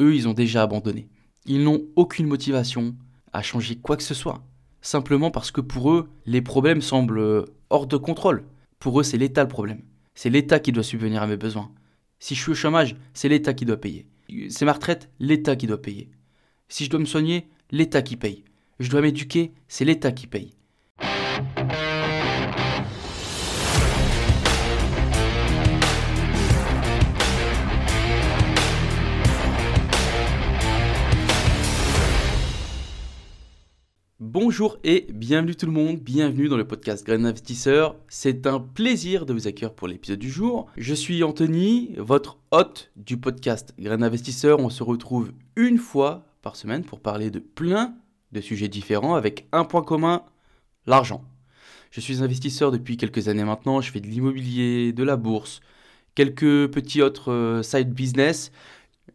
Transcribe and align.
eux, 0.00 0.14
ils 0.14 0.28
ont 0.28 0.34
déjà 0.34 0.62
abandonné. 0.62 1.08
Ils 1.46 1.62
n'ont 1.62 1.82
aucune 1.96 2.26
motivation 2.26 2.94
à 3.32 3.42
changer 3.42 3.76
quoi 3.76 3.96
que 3.96 4.02
ce 4.02 4.14
soit. 4.14 4.42
Simplement 4.80 5.30
parce 5.30 5.50
que 5.50 5.60
pour 5.60 5.92
eux, 5.92 6.08
les 6.26 6.42
problèmes 6.42 6.82
semblent 6.82 7.46
hors 7.70 7.86
de 7.86 7.96
contrôle. 7.96 8.44
Pour 8.78 9.00
eux, 9.00 9.02
c'est 9.02 9.18
l'État 9.18 9.42
le 9.42 9.48
problème. 9.48 9.82
C'est 10.14 10.30
l'État 10.30 10.60
qui 10.60 10.72
doit 10.72 10.82
subvenir 10.82 11.22
à 11.22 11.26
mes 11.26 11.36
besoins. 11.36 11.70
Si 12.18 12.34
je 12.34 12.42
suis 12.42 12.52
au 12.52 12.54
chômage, 12.54 12.96
c'est 13.14 13.28
l'État 13.28 13.54
qui 13.54 13.64
doit 13.64 13.80
payer. 13.80 14.06
C'est 14.50 14.64
ma 14.64 14.72
retraite, 14.72 15.10
l'État 15.20 15.56
qui 15.56 15.66
doit 15.66 15.80
payer. 15.80 16.10
Si 16.68 16.84
je 16.84 16.90
dois 16.90 17.00
me 17.00 17.04
soigner, 17.04 17.48
l'État 17.70 18.02
qui 18.02 18.16
paye. 18.16 18.44
Je 18.78 18.90
dois 18.90 19.00
m'éduquer, 19.00 19.52
c'est 19.68 19.84
l'État 19.84 20.12
qui 20.12 20.26
paye. 20.26 20.54
Bonjour 34.40 34.78
et 34.84 35.04
bienvenue 35.12 35.56
tout 35.56 35.66
le 35.66 35.72
monde, 35.72 35.98
bienvenue 35.98 36.48
dans 36.48 36.56
le 36.56 36.64
podcast 36.64 37.04
Grain 37.04 37.24
Investisseur. 37.24 37.96
C'est 38.06 38.46
un 38.46 38.60
plaisir 38.60 39.26
de 39.26 39.32
vous 39.32 39.48
accueillir 39.48 39.74
pour 39.74 39.88
l'épisode 39.88 40.20
du 40.20 40.30
jour. 40.30 40.70
Je 40.76 40.94
suis 40.94 41.24
Anthony, 41.24 41.96
votre 41.98 42.38
hôte 42.52 42.92
du 42.94 43.16
podcast 43.16 43.74
Grain 43.80 44.00
Investisseur. 44.00 44.60
On 44.60 44.70
se 44.70 44.84
retrouve 44.84 45.32
une 45.56 45.76
fois 45.76 46.24
par 46.40 46.54
semaine 46.54 46.84
pour 46.84 47.00
parler 47.00 47.32
de 47.32 47.40
plein 47.40 47.96
de 48.30 48.40
sujets 48.40 48.68
différents 48.68 49.16
avec 49.16 49.48
un 49.50 49.64
point 49.64 49.82
commun, 49.82 50.22
l'argent. 50.86 51.24
Je 51.90 52.00
suis 52.00 52.22
investisseur 52.22 52.70
depuis 52.70 52.96
quelques 52.96 53.26
années 53.26 53.42
maintenant, 53.42 53.80
je 53.80 53.90
fais 53.90 54.00
de 54.00 54.06
l'immobilier, 54.06 54.92
de 54.92 55.02
la 55.02 55.16
bourse, 55.16 55.58
quelques 56.14 56.68
petits 56.68 57.02
autres 57.02 57.32
euh, 57.32 57.64
side 57.64 57.92
business. 57.92 58.52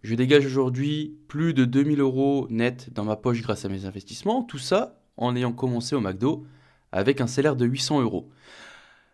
Je 0.01 0.15
dégage 0.15 0.45
aujourd'hui 0.45 1.15
plus 1.29 1.53
de 1.53 1.63
2000 1.63 2.01
euros 2.01 2.45
net 2.49 2.89
dans 2.91 3.05
ma 3.05 3.15
poche 3.15 3.41
grâce 3.41 3.63
à 3.63 3.69
mes 3.69 3.85
investissements. 3.85 4.43
Tout 4.43 4.57
ça 4.57 4.99
en 5.17 5.35
ayant 5.35 5.51
commencé 5.51 5.95
au 5.95 6.01
McDo 6.01 6.45
avec 6.91 7.21
un 7.21 7.27
salaire 7.27 7.55
de 7.55 7.65
800 7.65 8.01
euros. 8.01 8.29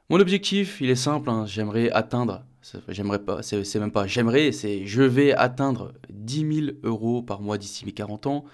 Mon 0.09 0.19
objectif, 0.19 0.81
il 0.81 0.89
est 0.89 0.95
simple, 0.95 1.29
hein, 1.29 1.45
j'aimerais 1.45 1.91
atteindre, 1.91 2.43
j'aimerais 2.87 3.19
pas, 3.19 3.43
c'est 3.43 3.79
même 3.79 3.91
pas 3.91 4.07
j'aimerais, 4.07 4.51
c'est 4.51 4.85
je 4.85 5.03
vais 5.03 5.33
atteindre 5.33 5.93
10 6.09 6.63
000 6.63 6.77
euros 6.83 7.21
par 7.21 7.41
mois 7.41 7.57
d'ici 7.57 7.85
mes 7.85 7.91
40 7.91 8.27
ans. 8.27 8.45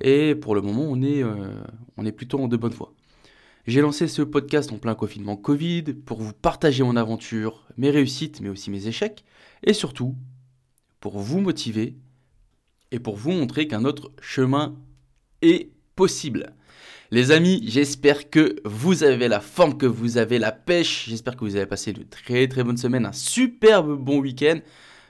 Et 0.00 0.34
pour 0.34 0.54
le 0.54 0.62
moment, 0.62 0.86
on 0.88 1.02
est, 1.02 1.22
euh, 1.22 1.54
on 1.96 2.06
est 2.06 2.12
plutôt 2.12 2.40
en 2.40 2.48
de 2.48 2.56
bonne 2.56 2.72
voie. 2.72 2.94
J'ai 3.66 3.80
lancé 3.80 4.08
ce 4.08 4.22
podcast 4.22 4.72
en 4.72 4.78
plein 4.78 4.94
confinement 4.94 5.36
Covid 5.36 5.84
pour 6.04 6.20
vous 6.20 6.32
partager 6.32 6.82
mon 6.82 6.96
aventure, 6.96 7.66
mes 7.76 7.90
réussites, 7.90 8.40
mais 8.40 8.48
aussi 8.48 8.70
mes 8.70 8.88
échecs, 8.88 9.24
et 9.62 9.72
surtout 9.72 10.16
pour 11.00 11.18
vous 11.18 11.40
motiver 11.40 11.96
et 12.90 12.98
pour 12.98 13.16
vous 13.16 13.32
montrer 13.32 13.68
qu'un 13.68 13.84
autre 13.84 14.10
chemin 14.20 14.74
est 15.42 15.70
possible. 15.96 16.54
Les 17.14 17.30
amis, 17.30 17.62
j'espère 17.64 18.28
que 18.28 18.56
vous 18.64 19.04
avez 19.04 19.28
la 19.28 19.38
forme, 19.38 19.78
que 19.78 19.86
vous 19.86 20.18
avez 20.18 20.40
la 20.40 20.50
pêche. 20.50 21.08
J'espère 21.08 21.36
que 21.36 21.44
vous 21.44 21.54
avez 21.54 21.64
passé 21.64 21.92
de 21.92 22.02
très 22.02 22.48
très 22.48 22.64
bonnes 22.64 22.76
semaines, 22.76 23.06
un 23.06 23.12
superbe 23.12 23.96
bon 23.96 24.18
week-end. 24.18 24.58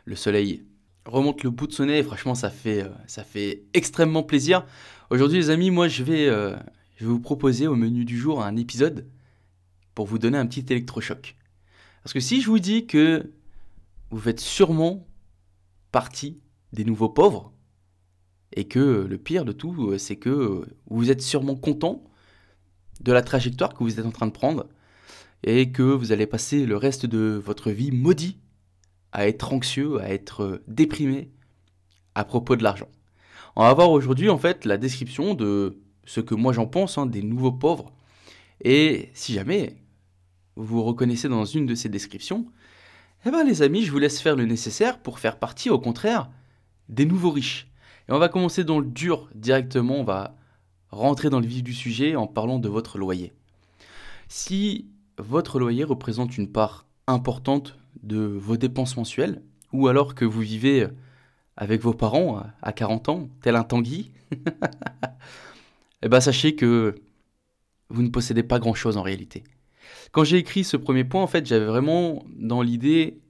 Le 0.05 0.15
soleil 0.15 0.67
remonte 1.07 1.43
le 1.45 1.49
bout 1.49 1.67
de 1.67 1.73
son 1.73 1.87
nez 1.87 2.01
et 2.01 2.03
franchement 2.03 2.35
ça 2.35 2.51
fait, 2.51 2.83
euh, 2.83 2.91
ça 3.07 3.25
fait 3.25 3.63
extrêmement 3.73 4.23
plaisir. 4.23 4.67
Aujourd'hui 5.09 5.39
les 5.39 5.49
amis, 5.49 5.71
moi 5.71 5.89
je 5.89 6.03
vais, 6.03 6.29
euh, 6.29 6.55
je 6.97 7.07
vais 7.07 7.11
vous 7.11 7.21
proposer 7.21 7.67
au 7.69 7.75
menu 7.75 8.05
du 8.05 8.19
jour 8.19 8.45
un 8.45 8.57
épisode 8.57 9.09
pour 9.95 10.05
vous 10.05 10.19
donner 10.19 10.37
un 10.37 10.45
petit 10.45 10.67
électrochoc. 10.69 11.37
Parce 12.03 12.13
que 12.13 12.21
si 12.21 12.43
je 12.43 12.49
vous 12.49 12.59
dis 12.59 12.87
que 12.87 13.33
vous 14.11 14.21
faites 14.21 14.41
sûrement 14.41 15.09
partie 15.91 16.39
des 16.75 16.85
nouveaux 16.85 17.09
pauvres, 17.09 17.54
et 18.55 18.65
que 18.65 19.05
le 19.09 19.19
pire 19.19 19.45
de 19.45 19.53
tout, 19.53 19.91
euh, 19.91 19.99
c'est 19.99 20.17
que 20.17 20.31
euh, 20.31 20.65
vous 20.89 21.11
êtes 21.11 21.21
sûrement 21.21 21.57
content 21.57 22.05
de 23.01 23.13
la 23.13 23.21
trajectoire 23.21 23.75
que 23.75 23.83
vous 23.83 23.99
êtes 23.99 24.07
en 24.07 24.13
train 24.13 24.29
de 24.29 24.33
prendre 24.33 24.67
et 25.43 25.73
que 25.73 25.83
vous 25.83 26.13
allez 26.13 26.27
passer 26.27 26.65
le 26.65 26.77
reste 26.77 27.05
de 27.05 27.41
votre 27.45 27.71
vie 27.71 27.91
maudit 27.91 28.39
à 29.13 29.27
être 29.29 29.53
anxieux, 29.53 30.01
à 30.01 30.09
être 30.09 30.43
euh, 30.45 30.65
déprimé 30.69 31.31
à 32.15 32.25
propos 32.25 32.55
de 32.55 32.63
l'argent. 32.63 32.89
On 33.57 33.63
va 33.63 33.75
voir 33.75 33.91
aujourd'hui 33.91 34.31
en 34.31 34.39
fait 34.39 34.65
la 34.65 34.79
description 34.79 35.35
de 35.35 35.83
ce 36.05 36.21
que 36.21 36.37
moi 36.37 36.53
j'en 36.53 36.67
pense, 36.67 36.97
hein, 36.97 37.07
des 37.07 37.23
nouveaux 37.23 37.53
pauvres. 37.53 37.93
Et 38.63 39.11
si 39.15 39.35
jamais 39.35 39.83
vous 40.55 40.77
vous 40.79 40.85
reconnaissez 40.85 41.29
dans 41.29 41.45
une 41.45 41.67
de 41.67 41.75
ces 41.75 41.89
descriptions, 41.89 42.47
eh 43.27 43.31
bien 43.31 43.43
les 43.43 43.63
amis, 43.63 43.83
je 43.83 43.91
vous 43.91 43.99
laisse 43.99 44.21
faire 44.21 44.37
le 44.37 44.45
nécessaire 44.45 45.01
pour 45.03 45.19
faire 45.19 45.41
partie 45.41 45.71
au 45.71 45.79
contraire 45.81 46.31
des 46.89 47.05
nouveaux 47.05 47.31
riches. 47.31 47.69
Et 48.09 48.13
on 48.13 48.19
va 48.19 48.29
commencer 48.29 48.65
dans 48.65 48.81
le 48.81 48.87
dur 48.87 49.29
directement, 49.35 49.97
on 49.97 50.05
va 50.05 50.37
rentrer 50.91 51.31
dans 51.31 51.41
le 51.41 51.47
vif 51.47 51.63
du 51.63 51.73
sujet 51.73 52.17
en 52.17 52.27
parlant 52.27 52.59
de 52.59 52.69
votre 52.69 52.99
loyer. 52.99 53.33
Si 54.29 54.87
votre 55.19 55.59
loyer 55.59 55.85
représente 55.85 56.37
une 56.37 56.51
part 56.51 56.87
importante 57.07 57.79
de 58.03 58.19
vos 58.19 58.57
dépenses 58.57 58.97
mensuelles, 58.97 59.43
ou 59.73 59.89
alors 59.89 60.15
que 60.15 60.25
vous 60.25 60.41
vivez 60.41 60.87
avec 61.57 61.83
vos 61.83 61.95
parents 61.95 62.43
à 62.63 62.73
40 62.73 63.09
ans, 63.09 63.29
tel 63.43 63.57
un 63.57 63.65
Tanguy, 63.65 64.11
eh 66.03 66.09
ben 66.09 66.21
sachez 66.21 66.55
que 66.55 66.95
vous 67.91 68.03
ne 68.03 68.09
possédez 68.09 68.43
pas 68.43 68.59
grand-chose 68.59 68.97
en 68.97 69.03
réalité. 69.03 69.45
Quand 70.13 70.25
j'ai 70.25 70.39
écrit 70.39 70.65
ce 70.65 70.77
premier 70.77 71.05
point, 71.05 71.23
en 71.23 71.27
fait, 71.27 71.47
j'avais 71.47 71.67
vraiment 71.67 72.25
dans 72.37 72.63
l'idée, 72.63 73.21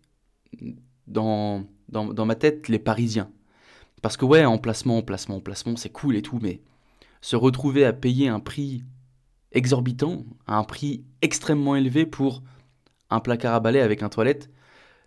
dans, 1.07 1.65
ma 1.91 2.35
tête, 2.35 2.69
les 2.69 2.79
Parisiens. 2.79 3.31
Parce 4.05 4.19
que 4.19 4.27
ouais, 4.27 4.45
emplacement, 4.45 4.99
emplacement, 4.99 5.37
emplacement, 5.37 5.77
c'est 5.77 5.89
cool 5.89 6.17
et 6.17 6.21
tout, 6.21 6.39
mais 6.43 6.61
se 7.23 7.37
retrouver 7.37 7.87
à 7.87 7.95
payer 7.95 8.29
un 8.29 8.39
prix 8.39 8.85
exorbitant, 9.53 10.27
un 10.47 10.63
prix 10.63 11.07
extrêmement 11.23 11.75
élevé 11.75 12.05
pour 12.05 12.43
un 13.09 13.21
placard 13.21 13.55
à 13.55 13.61
balai 13.61 13.81
avec 13.81 14.03
un 14.03 14.11
toilette, 14.11 14.51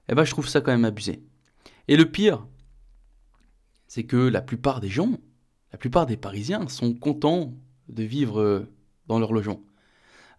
eh 0.09 0.15
ben 0.15 0.23
je 0.23 0.31
trouve 0.31 0.47
ça 0.47 0.61
quand 0.61 0.71
même 0.71 0.83
abusé. 0.83 1.21
Et 1.87 1.95
le 1.95 2.09
pire, 2.09 2.47
c'est 3.85 4.05
que 4.05 4.17
la 4.17 4.41
plupart 4.41 4.79
des 4.79 4.89
gens, 4.89 5.11
la 5.71 5.77
plupart 5.77 6.07
des 6.07 6.17
Parisiens 6.17 6.67
sont 6.67 6.95
contents 6.95 7.53
de 7.89 8.01
vivre 8.01 8.39
euh, 8.41 8.67
dans 9.05 9.19
leur 9.19 9.31
logement. 9.31 9.61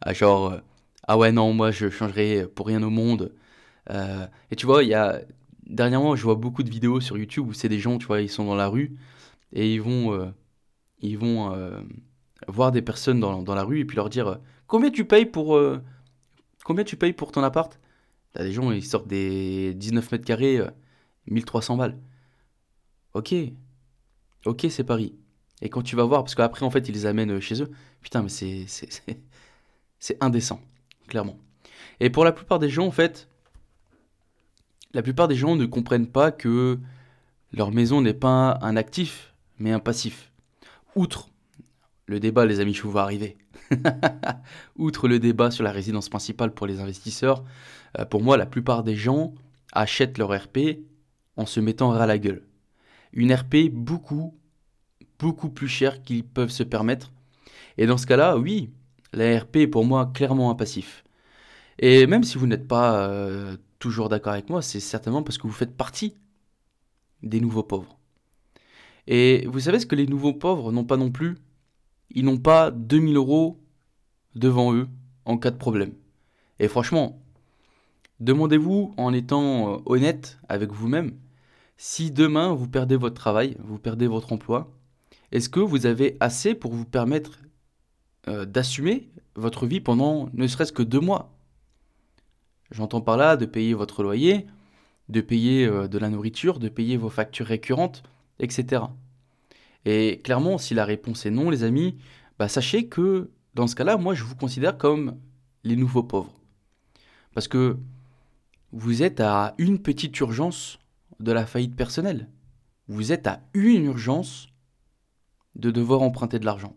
Ah, 0.01 0.15
genre, 0.15 0.51
euh, 0.51 0.59
ah 1.07 1.17
ouais 1.17 1.31
non, 1.31 1.53
moi 1.53 1.71
je 1.71 1.91
changerais 1.91 2.49
pour 2.53 2.67
rien 2.67 2.83
au 2.83 2.91
monde. 2.91 3.33
Euh, 3.91 4.27
et 4.51 4.57
tu 4.57 4.67
vois, 4.67 4.83
il 4.83 4.89
y 4.89 4.95
a 4.95 5.21
dernièrement, 5.69 6.17
je 6.17 6.23
vois 6.25 6.35
beaucoup 6.35 6.63
de 6.63 6.71
vidéos 6.71 7.01
sur 7.01 7.17
YouTube 7.19 7.49
où 7.49 7.53
c'est 7.53 7.69
des 7.69 7.79
gens, 7.79 7.99
tu 7.99 8.07
vois, 8.07 8.21
ils 8.21 8.31
sont 8.31 8.45
dans 8.45 8.57
la 8.57 8.69
rue 8.69 8.97
et 9.53 9.73
ils 9.73 9.81
vont, 9.81 10.13
euh, 10.13 10.31
ils 11.01 11.19
vont 11.19 11.55
euh, 11.55 11.81
voir 12.49 12.73
des 12.73 12.83
personnes 12.83 13.21
dans, 13.21 13.43
dans, 13.43 13.55
la 13.55 13.65
rue 13.65 13.81
et 13.81 13.85
puis 13.85 13.97
leur 13.97 14.09
dire 14.09 14.29
euh, 14.29 14.37
combien 14.67 14.91
tu 14.91 15.05
payes 15.05 15.27
pour, 15.27 15.61
combien 16.65 16.85
tu 16.85 16.97
payes 16.97 17.13
pour 17.13 17.33
ton 17.33 17.43
appart? 17.43 17.79
T'as 18.33 18.45
des 18.45 18.53
gens, 18.53 18.71
ils 18.73 18.85
sortent 18.85 19.09
des 19.09 19.75
19 19.75 20.13
mètres 20.13 20.25
carrés, 20.25 20.61
1300 21.27 21.77
balles. 21.77 21.99
Ok, 23.15 23.35
ok, 24.45 24.67
c'est 24.71 24.85
Paris. 24.85 25.15
Et 25.61 25.71
quand 25.71 25.83
tu 25.83 25.97
vas 25.97 26.05
voir, 26.05 26.23
parce 26.23 26.35
qu'après, 26.35 26.65
en 26.65 26.71
fait, 26.71 26.89
ils 26.89 26.95
les 26.95 27.07
amènent 27.07 27.41
chez 27.41 27.63
eux, 27.63 27.71
putain, 28.01 28.23
mais 28.23 28.29
c'est, 28.29 28.67
c'est 29.99 30.23
indécent, 30.23 30.61
clairement. 31.09 31.39
Et 32.01 32.11
pour 32.11 32.25
la 32.25 32.33
plupart 32.33 32.59
des 32.59 32.69
gens, 32.69 32.87
en 32.87 32.93
fait, 32.93 33.29
la 34.93 35.03
plupart 35.03 35.29
des 35.29 35.37
gens 35.37 35.57
ne 35.57 35.67
comprennent 35.67 36.09
pas 36.09 36.31
que 36.31 36.79
leur 37.53 37.73
maison 37.73 38.01
n'est 38.01 38.15
pas 38.15 38.59
un 38.63 38.77
actif, 38.77 39.35
mais 39.59 39.73
un 39.73 39.81
passif. 39.81 40.33
Outre 40.95 41.29
le 42.07 42.21
débat, 42.21 42.47
les 42.47 42.61
amis, 42.61 42.75
je 42.75 42.83
vous 42.83 42.91
vois 42.91 43.03
arriver. 43.03 43.37
Outre 44.77 45.09
le 45.09 45.19
débat 45.19 45.51
sur 45.51 45.63
la 45.63 45.73
résidence 45.73 46.09
principale 46.09 46.53
pour 46.53 46.67
les 46.67 46.81
investisseurs, 46.81 47.45
euh, 47.99 48.05
pour 48.07 48.23
moi, 48.23 48.37
la 48.37 48.47
plupart 48.47 48.83
des 48.83 48.97
gens 48.97 49.35
achètent 49.73 50.17
leur 50.17 50.35
RP 50.35 50.81
en 51.37 51.45
se 51.45 51.61
mettant 51.61 51.91
ras 51.91 52.07
la 52.07 52.19
gueule. 52.19 52.43
Une 53.13 53.33
RP 53.33 53.71
beaucoup, 53.71 54.35
beaucoup 55.19 55.51
plus 55.51 55.69
chère 55.69 56.03
qu'ils 56.03 56.25
peuvent 56.25 56.51
se 56.51 56.63
permettre. 56.63 57.13
Et 57.77 57.87
dans 57.87 57.99
ce 57.99 58.07
cas-là, 58.07 58.39
oui, 58.39 58.71
la 59.13 59.39
RP 59.39 59.57
est 59.57 59.67
pour 59.67 59.85
moi 59.85 60.11
clairement 60.15 60.51
un 60.51 60.55
passif. 60.55 61.05
Et 61.79 62.07
même 62.07 62.25
si 62.25 62.39
vous 62.39 62.47
n'êtes 62.47 62.67
pas 62.67 63.09
euh, 63.09 63.57
toujours 63.79 64.09
d'accord 64.09 64.33
avec 64.33 64.51
moi, 64.51 64.63
c'est 64.63 64.81
certainement 64.81 65.23
parce 65.23 65.39
que 65.39 65.47
vous 65.47 65.53
faites 65.53 65.77
partie 65.77 66.15
des 67.23 67.41
nouveaux 67.41 67.63
pauvres. 67.63 67.99
Et 69.07 69.47
vous 69.47 69.61
savez 69.61 69.81
ce 69.81 69.87
que 69.87 69.95
les 69.95 70.07
nouveaux 70.07 70.35
pauvres 70.35 70.73
n'ont 70.73 70.85
pas 70.85 70.97
non 70.97 71.11
plus? 71.11 71.39
Ils 72.11 72.25
n'ont 72.25 72.39
pas 72.39 72.71
2000 72.71 73.17
euros 73.17 73.61
devant 74.35 74.75
eux 74.75 74.89
en 75.25 75.39
cas 75.39 75.51
de 75.51 75.57
problème. 75.57 75.95
Et 76.59 76.69
franchement, 76.69 77.23
demandez-vous 78.21 78.95
en 78.97 79.13
étant 79.13 79.75
euh, 79.75 79.79
honnête 79.87 80.39
avec 80.49 80.73
vous-même, 80.73 81.13
si 81.77 82.11
demain 82.11 82.53
vous 82.53 82.69
perdez 82.69 82.97
votre 82.97 83.15
travail, 83.15 83.57
vous 83.61 83.79
perdez 83.79 84.07
votre 84.07 84.33
emploi, 84.33 84.71
est-ce 85.31 85.49
que 85.49 85.61
vous 85.61 85.87
avez 85.87 86.17
assez 86.21 86.55
pour 86.55 86.73
vous 86.73 86.85
permettre 86.85 87.39
euh, 88.27 88.45
d'assumer 88.45 89.09
votre 89.37 89.67
vie 89.67 89.81
pendant 89.81 90.29
ne 90.33 90.47
serait-ce 90.47 90.73
que 90.73 90.83
deux 90.83 91.01
mois? 91.01 91.38
J'entends 92.71 93.01
par 93.01 93.17
là 93.17 93.37
de 93.37 93.47
payer 93.47 93.75
votre 93.75 94.03
loyer, 94.03 94.47
de 95.09 95.21
payer 95.21 95.67
euh, 95.67 95.89
de 95.89 95.99
la 95.99 96.11
nourriture, 96.11 96.59
de 96.59 96.69
payer 96.69 96.97
vos 96.97 97.11
factures 97.11 97.47
récurrentes, 97.47 98.03
etc. 98.39 98.83
Et 99.85 100.21
clairement, 100.23 100.59
si 100.59 100.75
la 100.75 100.85
réponse 100.85 101.25
est 101.27 101.31
non, 101.31 101.51
les 101.51 101.65
amis, 101.65 101.97
bah 102.39 102.49
sachez 102.49 102.89
que 102.89 103.31
dans 103.55 103.67
ce 103.67 103.75
cas-là, 103.75 103.97
moi, 103.97 104.15
je 104.15 104.25
vous 104.25 104.37
considère 104.37 104.77
comme 104.77 105.17
les 105.65 105.77
nouveaux 105.77 106.03
pauvres. 106.03 106.33
Parce 107.35 107.49
que 107.49 107.79
vous 108.73 109.03
êtes 109.03 109.21
à 109.21 109.55
une 109.59 109.81
petite 109.81 110.19
urgence 110.21 110.79
de 111.21 111.33
la 111.33 111.47
faillite 111.47 111.75
personnelle. 111.75 112.29
Vous 112.87 113.13
êtes 113.13 113.27
à 113.27 113.41
une 113.55 113.85
urgence 113.85 114.49
de 115.57 115.71
devoir 115.71 116.03
emprunter 116.03 116.39
de 116.39 116.45
l'argent. 116.45 116.77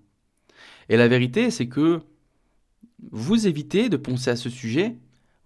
Et 0.89 0.97
la 0.97 1.07
vérité, 1.07 1.51
c'est 1.51 1.67
que 1.67 2.01
vous 3.11 3.47
évitez 3.47 3.89
de 3.89 3.97
penser 3.97 4.29
à 4.29 4.35
ce 4.35 4.49
sujet, 4.49 4.97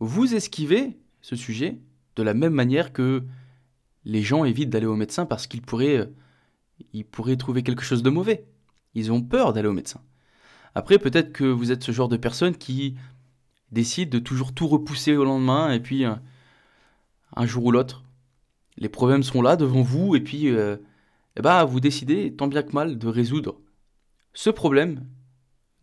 vous 0.06 0.36
esquivez 0.36 0.98
ce 1.22 1.36
sujet 1.36 1.80
de 2.16 2.24
la 2.24 2.34
même 2.34 2.54
manière 2.54 2.94
que 2.94 3.24
les 4.06 4.22
gens 4.22 4.46
évitent 4.46 4.70
d'aller 4.70 4.86
au 4.86 4.96
médecin 4.96 5.26
parce 5.26 5.48
qu'ils 5.48 5.62
pourraient, 5.62 6.10
ils 6.94 7.06
pourraient 7.06 7.38
trouver 7.38 7.64
quelque 7.64 7.84
chose 7.84 8.04
de 8.04 8.10
mauvais. 8.10 8.46
Ils 8.94 9.12
ont 9.12 9.22
peur 9.22 9.52
d'aller 9.54 9.68
au 9.68 9.74
médecin. 9.74 10.02
Après, 10.76 11.00
peut-être 11.00 11.34
que 11.34 11.44
vous 11.44 11.72
êtes 11.72 11.84
ce 11.84 11.92
genre 11.92 12.10
de 12.10 12.18
personne 12.18 12.56
qui 12.56 12.96
décide 13.72 14.10
de 14.10 14.20
toujours 14.20 14.54
tout 14.54 14.68
repousser 14.68 15.16
au 15.16 15.26
lendemain 15.26 15.72
et 15.72 15.80
puis 15.80 16.06
euh, 16.06 16.16
un 17.36 17.46
jour 17.46 17.66
ou 17.66 17.72
l'autre, 17.72 18.04
les 18.78 18.90
problèmes 18.90 19.24
sont 19.24 19.42
là 19.42 19.56
devant 19.56 19.82
vous 19.82 20.16
et 20.16 20.22
puis 20.22 20.50
euh, 20.50 20.78
eh 21.38 21.42
ben, 21.42 21.66
vous 21.66 21.80
décidez 21.80 22.34
tant 22.34 22.48
bien 22.48 22.64
que 22.64 22.74
mal 22.74 22.98
de 22.98 23.08
résoudre 23.08 23.60
ce 24.34 24.50
problème 24.50 25.06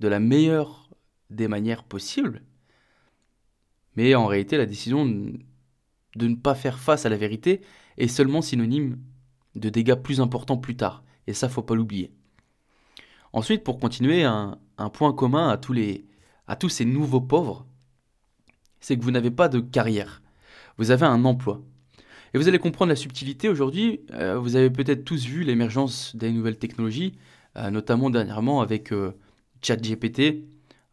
de 0.01 0.09
la 0.09 0.21
meilleure 0.21 0.91
des 1.31 1.49
manières 1.49 1.85
possibles. 1.85 2.43
Mais 3.97 4.15
en 4.15 4.27
réalité, 4.27 4.57
la 4.57 4.67
décision 4.67 5.05
de 5.05 6.27
ne 6.27 6.35
pas 6.35 6.55
faire 6.55 6.79
face 6.79 7.07
à 7.07 7.09
la 7.09 7.17
vérité 7.17 7.61
est 7.99 8.09
seulement 8.09 8.43
synonyme 8.43 8.99
de 9.55 9.69
dégâts 9.69 9.95
plus 9.95 10.21
importants 10.21 10.57
plus 10.57 10.77
tard. 10.77 11.05
Et 11.27 11.35
ça, 11.35 11.49
faut 11.49 11.63
pas 11.63 11.75
l'oublier. 11.75 12.13
Ensuite, 13.33 13.65
pour 13.65 13.79
continuer, 13.79 14.25
un, 14.25 14.59
point 14.93 15.13
commun 15.13 15.49
à 15.49 15.57
tous, 15.57 16.69
ces 16.69 16.85
nouveaux 16.85 17.21
pauvres, 17.21 17.67
c'est 18.81 18.97
que 18.97 19.03
vous 19.03 19.11
n'avez 19.11 19.31
pas 19.31 19.49
de 19.49 19.61
carrière. 19.61 20.23
Vous 20.77 20.91
avez 20.91 21.07
un 21.07 21.25
emploi. 21.25 21.63
Et 22.35 22.39
vous 22.39 22.49
allez 22.49 22.59
comprendre 22.59 22.89
la 22.89 22.97
subtilité 22.97 23.49
aujourd'hui. 23.49 24.01
Euh, 24.13 24.39
vous 24.39 24.57
avez 24.57 24.71
peut-être 24.71 25.05
tous 25.05 25.25
vu 25.27 25.45
l'émergence 25.45 26.17
des 26.17 26.33
nouvelles 26.33 26.59
technologies, 26.59 27.15
euh, 27.57 27.71
notamment 27.71 28.11
dernièrement 28.11 28.63
avec 28.63 28.93
euh, 28.93 29.13
ChatGPT. 29.63 30.45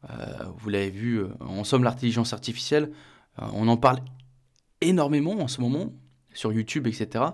Vous 0.04 0.70
l'avez 0.70 0.90
vu, 0.90 1.22
en 1.40 1.64
somme, 1.64 1.84
l'intelligence 1.84 2.34
artificielle. 2.34 2.92
on 3.38 3.68
en 3.68 3.78
parle 3.78 4.00
énormément 4.82 5.34
en 5.40 5.48
ce 5.48 5.62
moment 5.62 5.94
sur 6.34 6.54
YouTube, 6.54 6.88
etc. 6.88 7.26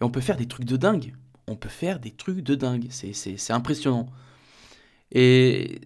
Et 0.00 0.04
on 0.04 0.10
peut 0.10 0.20
faire 0.20 0.36
des 0.36 0.46
trucs 0.46 0.66
de 0.66 0.76
dingue. 0.76 1.14
On 1.46 1.56
peut 1.56 1.68
faire 1.68 2.00
des 2.00 2.10
trucs 2.10 2.40
de 2.40 2.54
dingue. 2.54 2.88
C'est 2.90 3.52
impressionnant. 3.52 4.06
Et 5.12 5.80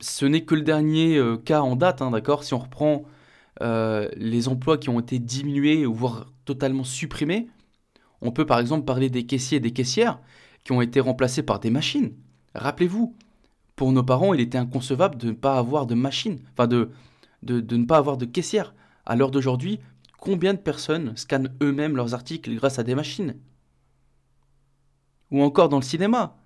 ce 0.00 0.24
n'est 0.26 0.44
que 0.44 0.54
le 0.54 0.62
dernier 0.62 1.16
euh, 1.16 1.36
cas 1.36 1.60
en 1.60 1.76
date, 1.76 2.02
hein, 2.02 2.10
d'accord? 2.10 2.44
Si 2.44 2.54
on 2.54 2.58
reprend 2.58 3.04
euh, 3.62 4.08
les 4.16 4.48
emplois 4.48 4.78
qui 4.78 4.88
ont 4.88 5.00
été 5.00 5.18
diminués 5.18 5.84
voire 5.86 6.26
totalement 6.44 6.84
supprimés, 6.84 7.48
on 8.20 8.30
peut 8.30 8.46
par 8.46 8.60
exemple 8.60 8.84
parler 8.84 9.10
des 9.10 9.26
caissiers 9.26 9.58
et 9.58 9.60
des 9.60 9.72
caissières 9.72 10.20
qui 10.64 10.72
ont 10.72 10.80
été 10.80 11.00
remplacés 11.00 11.42
par 11.42 11.58
des 11.58 11.70
machines. 11.70 12.12
Rappelez-vous, 12.54 13.16
pour 13.78 13.92
nos 13.92 14.02
parents, 14.02 14.34
il 14.34 14.40
était 14.40 14.58
inconcevable 14.58 15.16
de 15.16 15.28
ne 15.28 15.32
pas 15.32 15.56
avoir 15.56 15.86
de 15.86 15.94
machine, 15.94 16.40
enfin 16.52 16.66
de, 16.66 16.90
de, 17.44 17.76
ne 17.76 17.84
pas 17.84 17.96
avoir 17.96 18.16
de 18.16 18.24
caissière. 18.24 18.74
À 19.06 19.14
l'heure 19.14 19.30
d'aujourd'hui, 19.30 19.78
combien 20.18 20.52
de 20.52 20.58
personnes 20.58 21.16
scannent 21.16 21.54
eux-mêmes 21.62 21.94
leurs 21.94 22.12
articles 22.12 22.52
grâce 22.56 22.80
à 22.80 22.82
des 22.82 22.96
machines? 22.96 23.36
Ou 25.30 25.42
encore 25.42 25.68
dans 25.68 25.78
le 25.78 25.84
cinéma. 25.84 26.36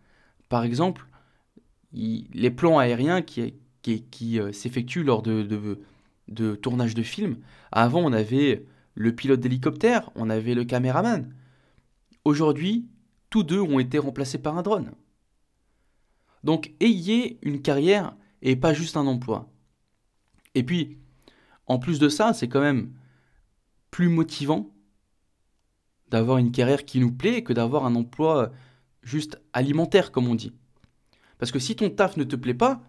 Par 0.50 0.62
exemple, 0.62 1.08
les 1.94 2.50
plans 2.50 2.78
aériens 2.78 3.22
qui, 3.22 3.54
euh, 4.38 4.52
s'effectuent 4.52 5.02
lors 5.02 5.22
de, 5.22 5.42
de, 5.42 5.80
de 6.28 6.54
tournage 6.54 6.94
de 6.94 7.02
films. 7.02 7.38
Avant, 7.72 8.00
on 8.00 8.12
avait 8.12 8.66
le 8.94 9.14
pilote 9.14 9.40
d'hélicoptère, 9.40 10.10
on 10.16 10.28
avait 10.28 10.54
le 10.54 10.64
caméraman. 10.64 11.34
Aujourd'hui, 12.26 12.86
tous 13.30 13.42
deux 13.42 13.62
ont 13.62 13.78
été 13.78 13.98
remplacés 13.98 14.36
par 14.36 14.58
un 14.58 14.62
drone. 14.62 14.92
Donc, 16.44 16.72
ayez 16.80 17.38
une 17.42 17.62
carrière 17.62 18.16
et 18.42 18.56
pas 18.56 18.74
juste 18.74 18.96
un 18.96 19.06
emploi. 19.06 19.48
Et 20.54 20.62
puis, 20.62 20.98
en 21.66 21.78
plus 21.78 21.98
de 21.98 22.08
ça, 22.08 22.32
c'est 22.32 22.48
quand 22.48 22.60
même 22.60 22.92
plus 23.90 24.08
motivant 24.08 24.70
d'avoir 26.10 26.38
une 26.38 26.52
carrière 26.52 26.84
qui 26.84 27.00
nous 27.00 27.12
plaît 27.12 27.42
que 27.42 27.52
d'avoir 27.52 27.86
un 27.86 27.94
emploi 27.94 28.52
juste 29.02 29.40
alimentaire, 29.52 30.12
comme 30.12 30.28
on 30.28 30.34
dit. 30.34 30.52
Parce 31.38 31.52
que 31.52 31.58
si 31.58 31.74
ton 31.74 31.90
taf 31.90 32.16
ne 32.16 32.24
te 32.24 32.36
plaît 32.36 32.54
pas, 32.54 32.82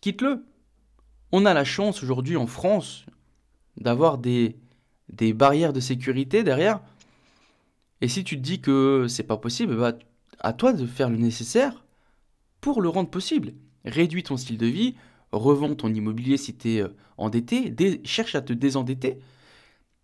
quitte-le. 0.00 0.44
On 1.30 1.46
a 1.46 1.54
la 1.54 1.64
chance 1.64 2.02
aujourd'hui 2.02 2.36
en 2.36 2.46
France 2.46 3.06
d'avoir 3.76 4.18
des, 4.18 4.56
des 5.08 5.32
barrières 5.32 5.72
de 5.72 5.80
sécurité 5.80 6.42
derrière. 6.42 6.80
Et 8.00 8.08
si 8.08 8.24
tu 8.24 8.36
te 8.36 8.42
dis 8.42 8.60
que 8.60 9.06
c'est 9.08 9.22
pas 9.22 9.36
possible, 9.36 9.76
bah, 9.76 9.92
à 10.40 10.52
toi 10.52 10.72
de 10.72 10.86
faire 10.86 11.08
le 11.08 11.16
nécessaire 11.16 11.81
pour 12.62 12.80
le 12.80 12.88
rendre 12.88 13.10
possible. 13.10 13.52
Réduis 13.84 14.22
ton 14.22 14.38
style 14.38 14.56
de 14.56 14.66
vie, 14.66 14.94
revends 15.32 15.74
ton 15.74 15.92
immobilier 15.92 16.38
si 16.38 16.56
tu 16.56 16.76
es 16.76 16.80
euh, 16.80 16.96
endetté, 17.18 18.00
cherche 18.04 18.34
à 18.34 18.40
te 18.40 18.54
désendetter. 18.54 19.18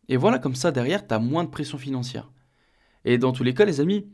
Et 0.09 0.19
voilà, 0.19 0.39
comme 0.39 0.57
ça, 0.57 0.73
derrière, 0.73 1.07
tu 1.07 1.15
as 1.15 1.21
moins 1.21 1.45
de 1.45 1.49
pression 1.49 1.79
financière. 1.79 2.31
Et 3.05 3.17
dans 3.17 3.33
tous 3.33 3.45
les 3.45 3.55
cas, 3.55 3.65
les 3.65 3.81
amis, 3.81 4.07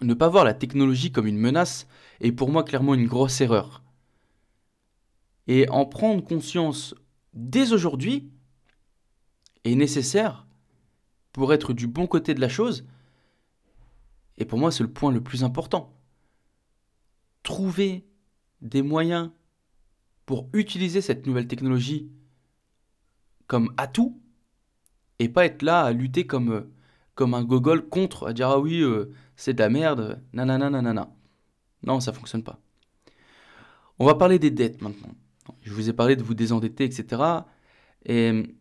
ne 0.00 0.14
pas 0.14 0.28
voir 0.28 0.44
la 0.44 0.54
technologie 0.54 1.10
comme 1.10 1.26
une 1.26 1.38
menace 1.38 1.86
est 2.20 2.32
pour 2.32 2.50
moi 2.50 2.62
clairement 2.62 2.94
une 2.94 3.06
grosse 3.06 3.40
erreur. 3.40 3.82
Et 5.48 5.68
en 5.68 5.86
prendre 5.86 6.22
conscience 6.22 6.94
dès 7.32 7.72
aujourd'hui 7.72 8.30
est 9.64 9.74
nécessaire 9.74 10.46
pour 11.32 11.52
être 11.52 11.72
du 11.72 11.88
bon 11.88 12.06
côté 12.06 12.32
de 12.32 12.40
la 12.40 12.48
chose. 12.48 12.86
Et 14.38 14.44
pour 14.44 14.58
moi, 14.58 14.70
c'est 14.70 14.84
le 14.84 14.92
point 14.92 15.10
le 15.10 15.20
plus 15.20 15.42
important. 15.42 15.93
Trouver 17.44 18.04
des 18.60 18.82
moyens 18.82 19.30
pour 20.26 20.48
utiliser 20.52 21.00
cette 21.00 21.26
nouvelle 21.26 21.46
technologie 21.46 22.10
comme 23.46 23.72
atout 23.76 24.20
et 25.18 25.28
pas 25.28 25.44
être 25.44 25.62
là 25.62 25.82
à 25.82 25.92
lutter 25.92 26.26
comme, 26.26 26.68
comme 27.14 27.34
un 27.34 27.44
gogol 27.44 27.88
contre, 27.88 28.26
à 28.26 28.32
dire 28.32 28.48
ah 28.48 28.58
oui, 28.58 28.80
euh, 28.80 29.12
c'est 29.36 29.54
de 29.54 29.60
la 29.60 29.68
merde, 29.68 30.20
nanana, 30.32 30.70
nanana. 30.70 31.14
Non, 31.84 32.00
ça 32.00 32.12
fonctionne 32.12 32.42
pas. 32.42 32.58
On 33.98 34.06
va 34.06 34.14
parler 34.14 34.38
des 34.38 34.50
dettes 34.50 34.82
maintenant. 34.82 35.14
Je 35.62 35.72
vous 35.72 35.88
ai 35.88 35.92
parlé 35.92 36.16
de 36.16 36.22
vous 36.22 36.34
désendetter, 36.34 36.84
etc. 36.84 37.22
Et 38.06 38.56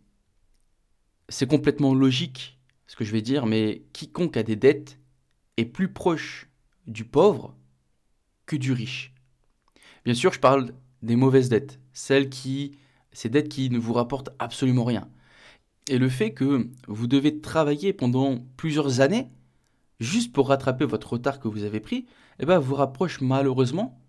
c'est 1.29 1.49
complètement 1.49 1.93
logique 1.93 2.59
ce 2.87 2.95
que 2.95 3.05
je 3.05 3.11
vais 3.11 3.21
dire, 3.21 3.45
mais 3.45 3.83
quiconque 3.93 4.37
a 4.37 4.43
des 4.43 4.55
dettes 4.55 4.99
est 5.57 5.65
plus 5.65 5.91
proche 5.91 6.49
du 6.85 7.05
pauvre 7.05 7.55
du 8.59 8.71
riche. 8.71 9.13
Bien 10.05 10.13
sûr, 10.13 10.33
je 10.33 10.39
parle 10.39 10.73
des 11.01 11.15
mauvaises 11.15 11.49
dettes, 11.49 11.79
celles 11.93 12.29
qui, 12.29 12.77
ces 13.11 13.29
dettes 13.29 13.49
qui 13.49 13.69
ne 13.69 13.79
vous 13.79 13.93
rapportent 13.93 14.31
absolument 14.39 14.83
rien. 14.83 15.07
Et 15.87 15.97
le 15.97 16.09
fait 16.09 16.33
que 16.33 16.69
vous 16.87 17.07
devez 17.07 17.41
travailler 17.41 17.93
pendant 17.93 18.39
plusieurs 18.57 19.01
années 19.01 19.29
juste 19.99 20.33
pour 20.33 20.49
rattraper 20.49 20.85
votre 20.85 21.13
retard 21.13 21.39
que 21.39 21.47
vous 21.47 21.63
avez 21.63 21.79
pris, 21.79 22.05
eh 22.39 22.45
ben, 22.45 22.59
vous 22.59 22.75
rapproche 22.75 23.21
malheureusement 23.21 23.99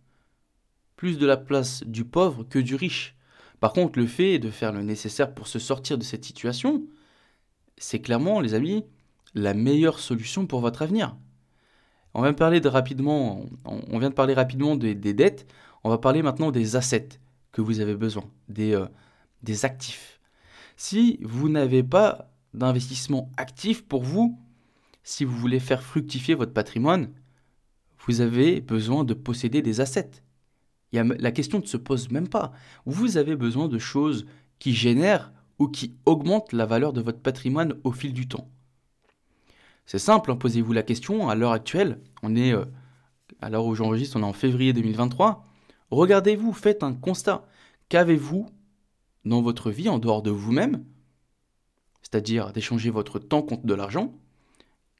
plus 0.96 1.18
de 1.18 1.26
la 1.26 1.36
place 1.36 1.82
du 1.84 2.04
pauvre 2.04 2.44
que 2.44 2.58
du 2.58 2.74
riche. 2.74 3.16
Par 3.60 3.72
contre, 3.72 3.98
le 3.98 4.06
fait 4.06 4.38
de 4.38 4.50
faire 4.50 4.72
le 4.72 4.82
nécessaire 4.82 5.34
pour 5.34 5.48
se 5.48 5.58
sortir 5.58 5.98
de 5.98 6.04
cette 6.04 6.24
situation, 6.24 6.84
c'est 7.76 8.00
clairement, 8.00 8.40
les 8.40 8.54
amis, 8.54 8.84
la 9.34 9.54
meilleure 9.54 9.98
solution 9.98 10.46
pour 10.46 10.60
votre 10.60 10.82
avenir. 10.82 11.16
On 12.14 12.22
vient 12.22 12.32
de 12.32 12.36
parler 12.36 12.60
de 12.60 12.68
rapidement, 12.68 13.44
des, 14.76 14.94
dettes. 14.94 15.46
On 15.82 15.90
va 15.90 15.98
parler 15.98 16.22
maintenant 16.22 16.50
des 16.50 16.76
assets 16.76 17.08
que 17.52 17.60
vous 17.60 17.80
avez 17.80 17.96
besoin, 17.96 18.24
des, 18.48 18.74
euh, 18.74 18.86
des 19.42 19.64
actifs. 19.64 20.20
Si 20.76 21.18
vous 21.22 21.48
n'avez 21.48 21.82
pas 21.82 22.30
d'investissement 22.54 23.30
actif 23.36 23.84
pour 23.84 24.04
vous, 24.04 24.38
si 25.02 25.24
vous 25.24 25.36
voulez 25.36 25.60
faire 25.60 25.82
fructifier 25.82 26.34
votre 26.34 26.52
patrimoine, 26.52 27.10
vous 28.06 28.20
avez 28.20 28.60
besoin 28.60 29.04
de 29.04 29.14
posséder 29.14 29.60
des 29.60 29.80
assets. 29.80 30.22
la 30.92 31.32
question 31.32 31.58
ne 31.58 31.66
se 31.66 31.76
pose 31.76 32.10
même 32.10 32.28
pas. 32.28 32.52
Vous 32.86 33.16
avez 33.16 33.36
besoin 33.36 33.68
de 33.68 33.78
choses 33.78 34.26
qui 34.58 34.72
génèrent 34.72 35.32
ou 35.58 35.68
qui 35.68 35.96
augmentent 36.06 36.52
la 36.52 36.66
valeur 36.66 36.92
de 36.92 37.00
votre 37.00 37.20
patrimoine 37.20 37.74
au 37.84 37.92
fil 37.92 38.12
du 38.12 38.28
temps. 38.28 38.48
C'est 39.86 39.98
simple, 39.98 40.30
hein, 40.30 40.36
posez-vous 40.36 40.72
la 40.72 40.82
question, 40.82 41.28
à 41.28 41.34
l'heure 41.34 41.52
actuelle, 41.52 42.00
on 42.22 42.34
est, 42.36 42.52
euh, 42.52 42.64
à 43.40 43.50
l'heure 43.50 43.66
où 43.66 43.74
j'enregistre, 43.74 44.16
on 44.16 44.22
est 44.22 44.26
en 44.26 44.32
février 44.32 44.72
2023, 44.72 45.44
regardez-vous, 45.90 46.52
faites 46.52 46.82
un 46.82 46.94
constat. 46.94 47.46
Qu'avez-vous 47.88 48.48
dans 49.24 49.42
votre 49.42 49.70
vie 49.70 49.88
en 49.88 49.98
dehors 49.98 50.22
de 50.22 50.30
vous-même, 50.30 50.84
c'est-à-dire 52.02 52.52
d'échanger 52.52 52.90
votre 52.90 53.18
temps 53.18 53.42
contre 53.42 53.66
de 53.66 53.74
l'argent 53.74 54.14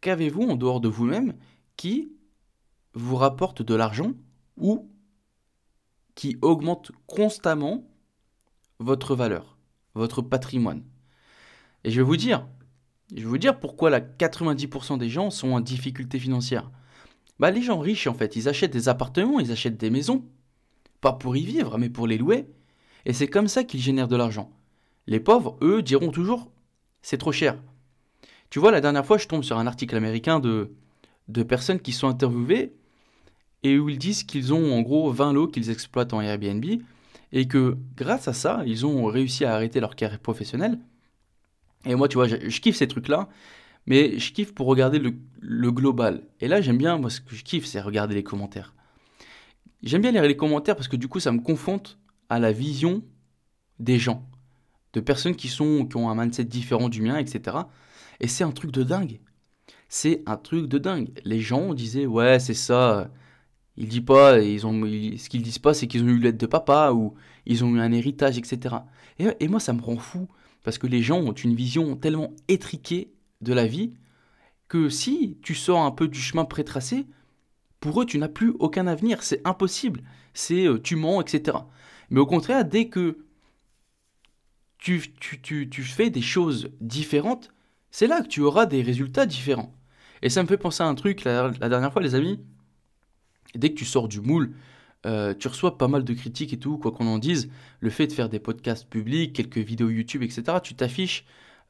qu'avez-vous 0.05 0.43
en 0.43 0.57
dehors 0.57 0.83
de 0.83 0.89
vous-même 0.89 1.35
qui 1.79 2.13
vous 2.93 3.17
rapporte 3.17 3.63
de 3.63 3.75
l'argent 3.75 4.13
ou 4.59 4.91
qui 6.15 6.37
augmente 6.43 6.93
constamment 7.07 7.89
votre 8.81 9.17
valeur, 9.17 9.57
votre 9.95 10.21
patrimoine? 10.21 10.85
Et 11.85 11.91
je 11.91 11.97
vais 11.97 12.07
vous 12.07 12.19
dire, 12.19 12.47
je 13.15 13.23
vais 13.23 13.29
vous 13.29 13.39
dire 13.39 13.59
pourquoi 13.59 13.91
la 13.91 14.01
90% 14.01 14.99
des 14.99 15.09
gens 15.09 15.31
sont 15.31 15.53
en 15.53 15.61
difficulté 15.61 16.19
financière. 16.19 16.71
Bah 17.39 17.51
les 17.51 17.63
gens 17.63 17.79
riches 17.79 18.07
en 18.07 18.15
fait, 18.15 18.37
ils 18.37 18.49
achètent 18.49 18.73
des 18.73 18.89
appartements, 18.89 19.41
ils 19.41 19.53
achètent 19.53 19.77
des 19.77 19.91
maisons, 19.91 20.25
pas 21.01 21.13
pour 21.13 21.37
y 21.37 21.45
vivre, 21.45 21.79
mais 21.79 21.91
pour 21.91 22.07
les 22.07 22.19
louer. 22.19 22.47
Et 23.07 23.13
c'est 23.13 23.29
comme 23.29 23.49
ça 23.49 23.65
qu'ils 23.65 23.81
génèrent 23.81 24.09
de 24.09 24.17
l'argent. 24.17 24.51
Les 25.07 25.21
pauvres, 25.21 25.57
eux, 25.63 25.83
diront 25.83 26.11
toujours 26.11 26.51
c'est 27.05 27.19
trop 27.19 27.33
cher. 27.33 27.63
Tu 28.49 28.59
vois, 28.59 28.71
la 28.71 28.81
dernière 28.81 29.05
fois, 29.05 29.19
je 29.19 29.29
tombe 29.29 29.45
sur 29.45 29.59
un 29.59 29.67
article 29.67 29.95
américain 29.95 30.41
de, 30.41 30.73
de 31.29 31.43
personnes 31.43 31.81
qui 31.81 31.93
sont 31.93 32.09
interviewées 32.09 32.73
et 33.63 33.79
où 33.79 33.91
ils 33.91 33.99
disent 33.99 34.25
qu'ils 34.25 34.55
ont 34.55 34.73
en 34.73 34.81
gros 34.81 35.11
20 35.11 35.35
lots 35.35 35.49
qu'ils 35.49 35.71
exploitent 35.71 36.15
en 36.15 36.23
Airbnb 36.23 36.65
et 37.33 37.47
que 37.47 37.77
grâce 37.95 38.27
à 38.27 38.33
ça, 38.33 38.63
ils 38.67 38.87
ont 38.87 39.05
réussi 39.05 39.45
à 39.45 39.55
arrêter 39.55 39.81
leur 39.81 39.97
carrière 39.97 40.19
professionnelle. 40.19 40.79
Et 41.87 41.95
moi, 41.95 42.09
tu 42.09 42.17
vois, 42.17 42.27
je, 42.27 42.61
kiffe 42.61 42.77
ces 42.77 42.89
trucs-là, 42.89 43.29
mais 43.87 44.19
je 44.19 44.33
kiffe 44.33 44.55
pour 44.55 44.67
regarder 44.67 44.99
le, 44.99 45.71
global. 45.71 46.23
Et 46.41 46.49
là, 46.49 46.61
j'aime 46.61 46.79
bien, 46.79 46.97
moi, 46.99 47.11
ce 47.11 47.21
que 47.21 47.35
je 47.35 47.45
kiffe, 47.45 47.67
c'est 47.67 47.81
regarder 47.81 48.15
les 48.15 48.23
commentaires. 48.23 48.75
J'aime 49.83 50.03
bien 50.03 50.13
lire 50.13 50.23
les 50.23 50.37
commentaires 50.37 50.77
parce 50.77 50.89
que 50.89 50.97
du 50.97 51.09
coup, 51.09 51.21
ça 51.21 51.33
me 51.33 51.41
confronte 51.41 51.99
à 52.31 52.39
la 52.39 52.53
vision 52.53 53.03
des 53.79 53.99
gens, 53.99 54.27
de 54.95 55.01
personnes 55.01 55.37
qui, 55.37 55.49
sont, 55.49 55.85
qui 55.85 55.97
ont 55.97 56.09
un 56.09 56.15
mindset 56.15 56.45
différent 56.45 56.89
du 56.89 57.03
mien, 57.03 57.19
etc. 57.19 57.59
Et 58.21 58.29
c'est 58.29 58.45
un 58.45 58.53
truc 58.53 58.71
de 58.71 58.83
dingue. 58.83 59.21
C'est 59.89 60.23
un 60.27 60.37
truc 60.37 60.67
de 60.67 60.79
dingue. 60.79 61.11
Les 61.25 61.41
gens 61.41 61.75
disaient, 61.75 62.07
ouais, 62.07 62.41
c'est 62.41 62.55
ça, 62.55 63.11
ils 63.77 63.89
disent 63.89 64.05
pas, 64.05 64.41
ils 64.41 64.67
ont, 64.67 64.73
ce 64.83 65.29
qu'ils 65.29 65.43
disent 65.43 65.59
pas, 65.59 65.75
c'est 65.75 65.87
qu'ils 65.87 66.05
ont 66.05 66.09
eu 66.09 66.19
l'aide 66.19 66.37
de 66.37 66.47
papa 66.47 66.93
ou 66.93 67.15
ils 67.47 67.65
ont 67.65 67.75
eu 67.75 67.81
un 67.81 67.93
héritage, 67.93 68.39
etc. 68.39 68.77
Et, 69.19 69.49
moi, 69.49 69.61
ça 69.61 69.73
me 69.73 69.83
rend 69.83 69.97
fou 69.97 70.29
parce 70.65 70.79
que 70.79 70.89
les 70.89 71.03
gens 71.03 71.21
ont 71.21 71.33
une 71.33 71.55
vision 71.55 71.95
tellement 71.95 72.35
étriquée 72.49 73.13
de 73.43 73.53
la 73.53 73.67
vie 73.67 73.93
que 74.67 74.89
si 74.89 75.39
tu 75.43 75.55
sors 75.55 75.83
un 75.83 75.93
peu 75.93 76.09
du 76.09 76.19
chemin 76.19 76.45
prétracé, 76.45 77.07
pour 77.79 78.01
eux, 78.01 78.07
tu 78.07 78.19
n'as 78.19 78.29
plus 78.29 78.55
aucun 78.59 78.87
avenir. 78.87 79.23
C'est 79.23 79.47
impossible. 79.47 80.03
C'est 80.33 80.67
euh, 80.67 80.81
tu 80.81 80.97
mens, 80.97 81.21
etc. 81.21 81.59
Mais 82.11 82.19
au 82.19 82.27
contraire, 82.27 82.65
dès 82.65 82.89
que 82.89 83.19
tu, 84.79 85.01
fais 85.83 86.11
des 86.11 86.23
choses 86.23 86.71
différentes, 86.81 87.53
c'est 87.91 88.07
là 88.07 88.23
que 88.23 88.27
tu 88.27 88.41
auras 88.41 88.67
des 88.67 88.83
résultats 88.83 89.27
différents. 89.27 89.75
Et 90.23 90.31
ça 90.31 90.43
me 90.43 90.49
fait 90.49 90.59
penser 90.59 90.83
à 90.83 90.87
un 90.87 90.95
truc, 90.95 91.25
la 91.25 91.51
dernière 91.51 91.93
fois, 91.93 92.03
les 92.03 92.15
amis, 92.15 92.41
dès 93.55 93.71
que 93.71 93.75
tu 93.75 93.85
sors 93.85 94.09
du 94.09 94.21
moule, 94.21 94.55
euh, 95.07 95.35
tu 95.35 95.49
reçois 95.49 95.77
pas 95.77 95.89
mal 95.89 96.05
de 96.05 96.15
critiques 96.15 96.53
et 96.53 96.59
tout, 96.59 96.79
quoi 96.79 96.93
qu'on 96.93 97.07
en 97.07 97.19
dise. 97.19 97.51
Le 97.81 97.91
fait 97.91 98.07
de 98.07 98.13
faire 98.13 98.29
des 98.29 98.39
podcasts 98.39 98.89
publics, 98.89 99.35
quelques 99.35 99.59
vidéos 99.59 99.91
YouTube, 99.91 100.23
etc., 100.23 100.59
tu 100.63 100.75
t'affiches 100.75 101.25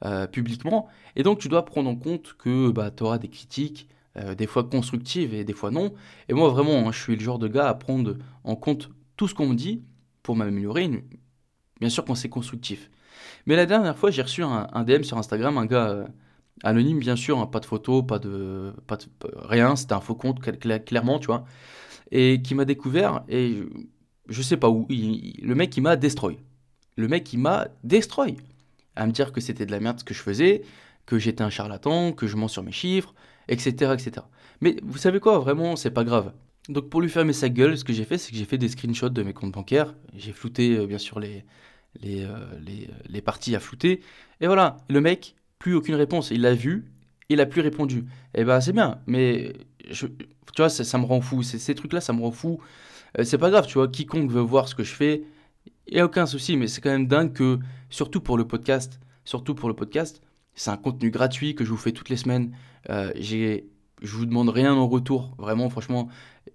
euh, 0.05 0.26
publiquement. 0.26 0.88
Et 1.17 1.23
donc, 1.23 1.38
tu 1.38 1.49
dois 1.49 1.64
prendre 1.64 1.91
en 1.91 1.97
compte 1.97 2.35
que 2.38 2.71
bah, 2.71 2.91
tu 2.91 3.03
auras 3.03 3.19
des 3.19 3.29
critiques, 3.29 3.88
euh, 4.17 4.35
des 4.35 4.47
fois 4.47 4.64
constructives 4.64 5.35
et 5.35 5.45
des 5.45 5.53
fois 5.53 5.71
non. 5.71 5.93
Et 6.29 6.35
moi, 6.35 6.49
vraiment, 6.50 6.88
hein, 6.88 6.93
je 6.93 7.00
suis 7.00 7.17
le 7.17 7.23
genre 7.23 7.38
de 7.38 7.49
gars 7.49 7.69
à 7.69 7.75
prendre 7.75 8.17
en 8.45 8.57
compte 8.57 8.91
tout 9.17 9.29
ce 9.29 9.35
qu'on 9.35 9.49
me 9.49 9.55
dit 9.55 9.83
pour 10.23 10.37
m'améliorer, 10.37 10.88
bien 11.81 11.88
sûr 11.88 12.05
quand 12.05 12.14
c'est 12.14 12.29
constructif. 12.29 12.91
Mais 13.47 13.57
la 13.57 13.67
dernière 13.67 13.97
fois, 13.99 14.11
j'ai 14.11 14.23
reçu 14.23 14.43
un, 14.43 14.85
DM 14.85 15.03
sur 15.03 15.19
Instagram, 15.19 15.59
un 15.59 15.67
gars 15.67 16.07
anonyme, 16.62 16.99
bien 16.99 17.17
sûr, 17.17 17.38
hein, 17.38 17.47
pas 17.47 17.61
de 17.61 17.67
photo, 17.67 18.03
pas 18.03 18.19
de, 18.19 18.73
pas 18.87 18.97
de 18.97 19.07
rien, 19.35 19.76
c'était 19.76 19.93
un 19.93 20.00
faux 20.00 20.14
compte, 20.14 20.41
clairement, 20.41 21.19
tu 21.19 21.26
vois 21.26 21.45
et 22.14 22.40
qui 22.40 22.54
m'a 22.54 22.64
découvert, 22.64 23.25
et 23.28 23.64
je, 24.28 24.40
sais 24.40 24.56
pas 24.56 24.71
où, 24.71 24.87
le 24.88 25.54
mec 25.54 25.71
qui 25.71 25.80
m'a 25.80 25.97
destroy. 25.97 26.38
Le 26.97 27.09
mec 27.09 27.25
qui 27.25 27.37
m'a 27.37 27.66
destroy. 27.83 28.37
À 28.94 29.04
me 29.06 29.12
dire 29.12 29.33
que 29.33 29.40
c'était 29.40 29.66
de 29.66 29.73
la 29.73 29.80
merde 29.80 29.99
ce 29.99 30.04
que 30.04 30.14
je 30.14 30.23
faisais, 30.23 30.62
que 31.06 31.18
j'étais 31.18 31.42
un 31.42 31.50
charlatan, 31.50 32.12
que 32.12 32.28
je 32.28 32.37
mens 32.37 32.47
sur 32.47 32.62
mes 32.62 32.71
chiffres, 32.71 33.12
etc. 33.49 33.92
etc. 33.92 34.12
Mais 34.61 34.76
vous 34.85 34.97
savez 34.97 35.18
quoi, 35.18 35.40
vraiment, 35.40 35.75
c'est 35.75 35.90
pas 35.90 36.04
grave. 36.04 36.33
Donc 36.68 36.88
pour 36.88 37.02
lui 37.02 37.11
fermer 37.11 37.33
sa 37.33 37.49
gueule, 37.49 37.76
ce 37.76 37.83
que 37.83 37.92
j'ai 37.92 38.04
fait, 38.04 38.16
c'est 38.16 38.30
que 38.30 38.38
j'ai 38.38 38.44
fait 38.44 38.59
des 38.59 38.68
screenshots 38.68 39.09
de 39.09 39.23
mes 39.25 39.33
comptes 39.33 39.52
bancaires. 39.52 39.92
J'ai 40.14 40.33
flouté, 40.33 40.78
euh, 40.78 40.87
bien 40.87 40.99
sûr, 40.99 41.18
les, 41.18 41.44
les, 42.00 42.23
euh, 42.25 42.37
les, 42.64 42.88
les, 43.09 43.23
parties 43.23 43.56
à 43.56 43.61
flouter. 43.61 44.00
Et 44.40 44.47
voilà, 44.47 44.76
le 44.88 45.00
mec, 45.00 45.35
plus 45.59 45.75
aucune 45.75 45.97
réponse. 45.97 46.30
Il 46.30 46.42
l'a 46.42 46.54
vu, 46.54 46.92
il 47.28 47.40
a 47.40 47.47
plus 47.47 47.61
répondu. 47.61 48.04
Eh 48.35 48.44
ben 48.44 48.61
c'est 48.61 48.73
bien, 48.73 49.00
mais 49.06 49.52
tu 49.93 50.09
vois, 50.57 50.69
ça, 50.69 50.99
me 50.99 51.05
rend 51.05 51.21
fou. 51.21 51.43
Ces, 51.43 51.75
trucs-là, 51.75 52.00
ça 52.00 52.12
me 52.12 52.21
rend 52.21 52.31
fou. 52.31 52.61
Euh, 53.19 53.25
c'est 53.25 53.38
pas 53.38 53.50
grave, 53.50 53.67
tu 53.67 53.75
vois, 53.75 53.88
quiconque 53.88 54.31
veut 54.31 54.41
voir 54.41 54.69
ce 54.69 54.75
que 54.75 54.83
je 54.83 54.93
fais, 54.93 55.25
il 55.87 55.95
n'y 55.95 56.00
a 56.00 56.05
aucun 56.05 56.26
souci, 56.26 56.57
mais 56.57 56.67
c'est 56.67 56.81
quand 56.81 56.91
même 56.91 57.07
dingue 57.07 57.33
que, 57.33 57.59
surtout 57.91 58.21
pour 58.21 58.37
le 58.37 58.47
podcast, 58.47 59.00
surtout 59.25 59.55
pour 59.55 59.69
le 59.69 59.75
podcast, 59.75 60.23
c'est 60.55 60.71
un 60.71 60.76
contenu 60.76 61.11
gratuit 61.11 61.55
que 61.55 61.64
je 61.64 61.71
vous 61.71 61.76
fais 61.76 61.93
toutes 61.93 62.09
les 62.09 62.17
semaines. 62.17 62.53
Euh, 62.91 63.12
j'ai, 63.17 63.69
je 64.03 64.17
vous 64.17 64.26
demande 64.26 64.49
rien 64.49 64.75
en 64.75 64.88
retour, 64.88 65.35
vraiment, 65.38 65.69
franchement. 65.69 66.09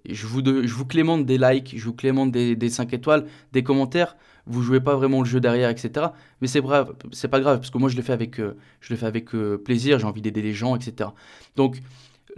Je 0.07 0.25
vous, 0.27 0.43
je 0.43 0.73
vous 0.73 0.85
clémente 0.85 1.25
des 1.25 1.37
likes, 1.37 1.73
je 1.77 1.85
vous 1.85 1.93
clémente 1.93 2.31
des, 2.31 2.55
des 2.55 2.69
5 2.69 2.93
étoiles, 2.93 3.25
des 3.51 3.63
commentaires. 3.63 4.15
Vous 4.45 4.61
jouez 4.61 4.79
pas 4.79 4.95
vraiment 4.95 5.19
le 5.19 5.25
jeu 5.25 5.39
derrière, 5.39 5.69
etc. 5.69 6.07
Mais 6.41 6.47
c'est 6.47 6.61
brave, 6.61 6.95
c'est 7.11 7.27
pas 7.27 7.39
grave, 7.39 7.59
parce 7.59 7.69
que 7.69 7.77
moi 7.77 7.89
je 7.89 7.97
le 7.97 8.01
fais 8.01 8.13
avec, 8.13 8.39
euh, 8.39 8.57
je 8.81 8.93
le 8.93 8.97
fais 8.97 9.05
avec 9.05 9.29
plaisir, 9.63 9.99
j'ai 9.99 10.05
envie 10.05 10.21
d'aider 10.21 10.41
les 10.41 10.53
gens, 10.53 10.75
etc. 10.75 11.09
Donc, 11.55 11.81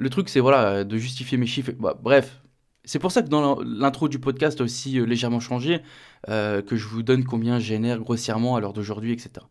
le 0.02 0.10
truc, 0.10 0.30
c'est 0.30 0.40
voilà, 0.40 0.84
de 0.84 0.98
justifier 0.98 1.38
mes 1.38 1.46
chiffres. 1.46 1.72
Bah, 1.80 1.96
bref, 2.02 2.42
c'est 2.84 2.98
pour 2.98 3.12
ça 3.12 3.22
que 3.22 3.30
dans 3.30 3.62
l'intro 3.62 4.08
du 4.08 4.18
podcast 4.18 4.60
aussi 4.60 5.00
euh, 5.00 5.06
légèrement 5.06 5.40
changé, 5.40 5.82
euh, 6.28 6.64
que 6.64 6.76
je 6.76 6.88
vous 6.88 7.04
donne 7.04 7.24
combien 7.24 7.60
je 7.60 7.66
génère 7.66 8.00
grossièrement 8.00 8.56
à 8.56 8.62
l'heure 8.62 8.74
d'aujourd'hui, 8.74 9.14
etc. 9.14 9.46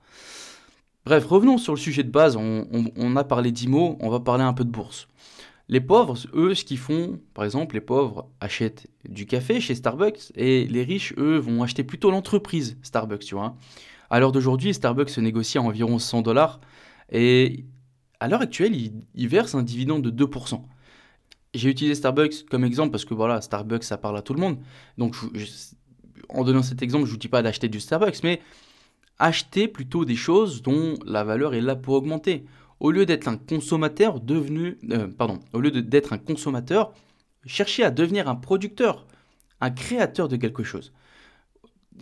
Bref, 1.07 1.25
revenons 1.25 1.57
sur 1.57 1.73
le 1.73 1.79
sujet 1.79 2.03
de 2.03 2.11
base. 2.11 2.37
On, 2.37 3.17
a 3.17 3.25
parlé 3.25 3.53
d'IMO, 3.53 3.97
on 4.01 4.11
va 4.11 4.19
parler 4.19 4.43
un 4.43 4.53
peu 4.53 4.65
de 4.65 4.71
bourse. 4.71 5.09
Les 5.69 5.81
pauvres, 5.81 6.19
eux, 6.35 6.55
ce 6.57 6.65
qu'ils 6.65 6.79
font, 6.79 7.21
par 7.33 7.45
exemple, 7.45 7.77
les 7.77 7.81
pauvres 7.81 8.29
achètent 8.41 8.89
du 9.09 9.27
café 9.27 9.61
chez 9.61 9.77
Starbucks 9.77 10.33
et 10.35 10.67
les 10.67 10.83
riches, 10.83 11.15
eux, 11.17 11.39
vont 11.39 11.63
acheter 11.63 11.85
plutôt 11.85 12.11
l'entreprise 12.11 12.77
Starbucks, 12.83 13.25
tu 13.25 13.37
vois. 13.37 13.55
À 14.11 14.19
l'heure 14.19 14.33
d'aujourd'hui, 14.33 14.75
Starbucks 14.75 15.11
se 15.11 15.21
négocie 15.21 15.59
à 15.59 15.63
environ 15.63 16.01
100 16.01 16.23
dollars 16.23 16.61
et 17.13 17.65
à 18.21 18.29
l'heure 18.29 18.43
actuelle, 18.43 18.77
il, 19.15 19.29
verse 19.29 19.55
un 19.55 19.63
dividende 19.63 20.03
de 20.03 20.27
2%. 20.27 20.63
J'ai 21.55 21.71
utilisé 21.71 21.95
Starbucks 21.95 22.47
comme 22.49 22.65
exemple 22.65 22.93
parce 22.93 23.05
que 23.05 23.15
voilà, 23.15 23.41
Starbucks, 23.41 23.83
ça 23.83 23.97
parle 23.97 24.19
à 24.19 24.23
tout 24.23 24.35
le 24.35 24.41
monde. 24.41 24.59
Donc, 24.99 25.17
en 26.29 26.45
donnant 26.45 26.63
cet 26.63 26.83
exemple, 26.83 27.07
je 27.07 27.11
ne 27.11 27.15
vous 27.15 27.19
dis 27.19 27.29
pas 27.29 27.43
d'acheter 27.43 27.69
du 27.69 27.81
Starbucks, 27.81 28.23
mais 28.23 28.41
acheter 29.19 29.67
plutôt 29.69 30.05
des 30.05 30.17
choses 30.17 30.63
dont 30.63 30.95
la 31.05 31.25
valeur 31.25 31.55
est 31.55 31.61
là 31.61 31.77
pour 31.77 31.95
augmenter. 31.95 32.45
Au 32.79 32.91
lieu 32.91 33.05
d'être 33.05 33.27
un 33.27 33.37
consommateur 33.37 34.21
devenu, 34.21 34.79
euh, 34.91 35.09
pardon, 35.09 35.41
au 35.53 35.61
lieu 35.61 35.71
d'être 35.71 36.13
un 36.13 36.19
consommateur, 36.19 36.93
cherchez 37.47 37.83
à 37.83 37.91
devenir 37.91 38.29
un 38.29 38.37
producteur, 38.37 39.07
un 39.61 39.71
créateur 39.71 40.29
de 40.29 40.37
quelque 40.37 40.63
chose. 40.63 40.93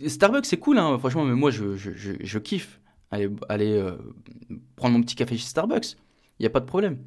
Starbucks, 0.05 0.45
c'est 0.45 0.59
cool, 0.59 0.77
hein, 0.77 0.97
franchement, 0.99 1.25
mais 1.25 1.33
moi, 1.33 1.49
je, 1.49 2.37
kiffe 2.37 2.79
aller, 3.09 3.29
aller 3.49 3.73
euh, 3.73 3.97
prendre 4.75 4.97
mon 4.97 5.01
petit 5.01 5.15
café 5.15 5.37
chez 5.37 5.47
Starbucks 5.47 5.97
il 6.39 6.43
n'y 6.43 6.47
a 6.47 6.51
pas 6.51 6.59
de 6.59 6.65
problème. 6.65 6.97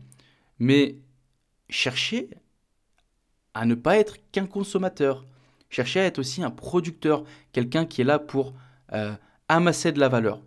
Mais 0.58 0.96
cherchez 1.68 2.30
à 3.54 3.66
ne 3.66 3.74
pas 3.74 3.98
être 3.98 4.16
qu'un 4.30 4.46
consommateur. 4.46 5.26
Cherchez 5.70 6.00
à 6.00 6.04
être 6.04 6.18
aussi 6.18 6.42
un 6.42 6.50
producteur, 6.50 7.24
quelqu'un 7.52 7.86
qui 7.86 8.02
est 8.02 8.04
là 8.04 8.18
pour 8.18 8.54
euh, 8.92 9.14
amasser 9.48 9.92
de 9.92 10.00
la 10.00 10.08
valeur. 10.08 10.40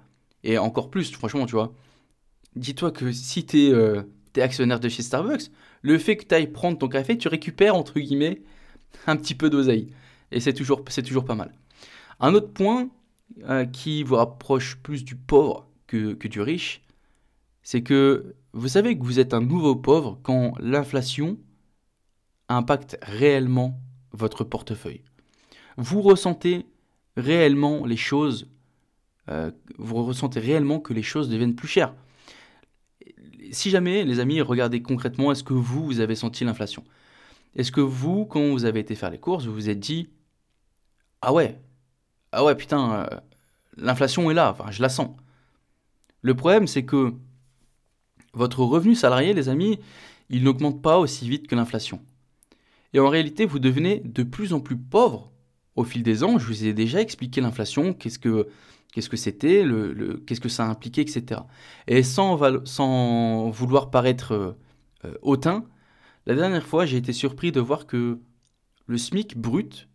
Et 0.43 0.57
encore 0.57 0.89
plus, 0.91 1.11
franchement, 1.11 1.45
tu 1.45 1.53
vois. 1.53 1.73
Dis-toi 2.55 2.91
que 2.91 3.11
si 3.11 3.45
tu 3.45 3.65
es, 3.65 3.73
euh, 3.73 4.03
actionnaire 4.37 4.79
de 4.79 4.89
chez 4.89 5.01
Starbucks, 5.01 5.49
le 5.81 5.97
fait 5.97 6.17
que 6.17 6.25
tu 6.25 6.35
ailles 6.35 6.47
prendre 6.51 6.77
ton 6.77 6.87
café, 6.87 7.17
tu 7.17 7.27
récupères, 7.27 7.75
entre 7.75 7.99
guillemets, 7.99 8.41
un 9.07 9.15
petit 9.15 9.35
peu 9.35 9.49
d'oseille. 9.49 9.93
Et 10.31 10.39
c'est 10.39 10.53
toujours, 10.53 10.83
toujours 10.83 11.25
pas 11.25 11.35
mal. 11.35 11.51
Un 12.19 12.33
autre 12.33 12.51
point 12.51 12.89
euh, 13.49 13.65
qui 13.65 14.03
vous 14.03 14.15
rapproche 14.15 14.77
plus 14.77 15.03
du 15.03 15.15
pauvre 15.15 15.67
que, 15.87 16.13
que 16.13 16.27
du 16.27 16.41
riche, 16.41 16.81
c'est 17.65 17.81
que 17.81 18.35
vous 18.53 18.69
savez 18.69 18.97
que 18.97 19.03
vous 19.03 19.19
êtes 19.19 19.33
un 19.33 19.41
nouveau 19.41 19.75
pauvre 19.75 20.19
quand 20.21 20.53
l'inflation 20.59 21.39
impacte 22.47 22.95
réellement 23.01 23.81
votre 24.11 24.43
portefeuille. 24.43 25.01
Vous 25.75 26.03
ressentez 26.03 26.67
réellement 27.17 27.87
les 27.87 27.97
choses, 27.97 28.47
euh, 29.29 29.51
vous 29.79 30.05
ressentez 30.05 30.39
réellement 30.39 30.79
que 30.79 30.93
les 30.93 31.01
choses 31.01 31.27
deviennent 31.27 31.55
plus 31.55 31.67
chères. 31.67 31.95
Si 33.51 33.71
jamais, 33.71 34.05
les 34.05 34.19
amis, 34.19 34.41
regardez 34.41 34.83
concrètement, 34.83 35.31
est-ce 35.31 35.43
que 35.43 35.53
vous, 35.53 35.85
vous 35.85 35.99
avez 36.01 36.15
senti 36.15 36.45
l'inflation? 36.45 36.83
Est-ce 37.55 37.71
que 37.71 37.81
vous, 37.81 38.25
quand 38.25 38.51
vous 38.51 38.65
avez 38.65 38.81
été 38.81 38.93
faire 38.93 39.09
les 39.09 39.19
courses, 39.19 39.45
vous 39.45 39.53
vous 39.53 39.69
êtes 39.69 39.79
dit, 39.79 40.09
ah 41.21 41.33
ouais, 41.33 41.59
ah 42.31 42.43
ouais, 42.43 42.55
putain, 42.55 42.93
euh, 42.93 43.19
l'inflation 43.75 44.29
est 44.29 44.35
là, 44.35 44.55
je 44.69 44.83
la 44.83 44.89
sens. 44.89 45.17
Le 46.21 46.35
problème, 46.35 46.67
c'est 46.67 46.85
que 46.85 47.15
votre 48.35 48.63
revenu 48.63 48.95
salarié, 48.95 49.33
les 49.33 49.49
amis, 49.49 49.79
il 50.29 50.43
n'augmente 50.43 50.81
pas 50.81 50.99
aussi 50.99 51.27
vite 51.27 51.47
que 51.47 51.55
l'inflation. 51.55 52.01
Et 52.93 52.99
en 52.99 53.09
réalité, 53.09 53.45
vous 53.45 53.59
devenez 53.59 54.01
de 54.05 54.23
plus 54.23 54.53
en 54.53 54.59
plus 54.59 54.77
pauvre 54.77 55.31
au 55.75 55.83
fil 55.83 56.03
des 56.03 56.23
ans. 56.23 56.37
Je 56.37 56.47
vous 56.47 56.65
ai 56.65 56.73
déjà 56.73 57.01
expliqué 57.01 57.41
l'inflation, 57.41 57.93
qu'est-ce 57.93 58.19
que 58.19 58.47
c'était, 59.17 59.65
qu'est-ce 60.25 60.41
que 60.41 60.49
ça 60.49 60.65
impliquait, 60.65 61.01
etc. 61.01 61.41
Et 61.87 62.03
sans, 62.03 63.49
vouloir 63.49 63.89
paraître 63.89 64.57
euh, 65.05 65.13
hautain, 65.21 65.65
la 66.25 66.35
dernière 66.35 66.65
fois, 66.65 66.85
j'ai 66.85 66.97
été 66.97 67.13
surpris 67.13 67.51
de 67.51 67.59
voir 67.59 67.85
que 67.85 68.19
le 68.87 68.97
SMIC 68.97 69.37
brut 69.37 69.87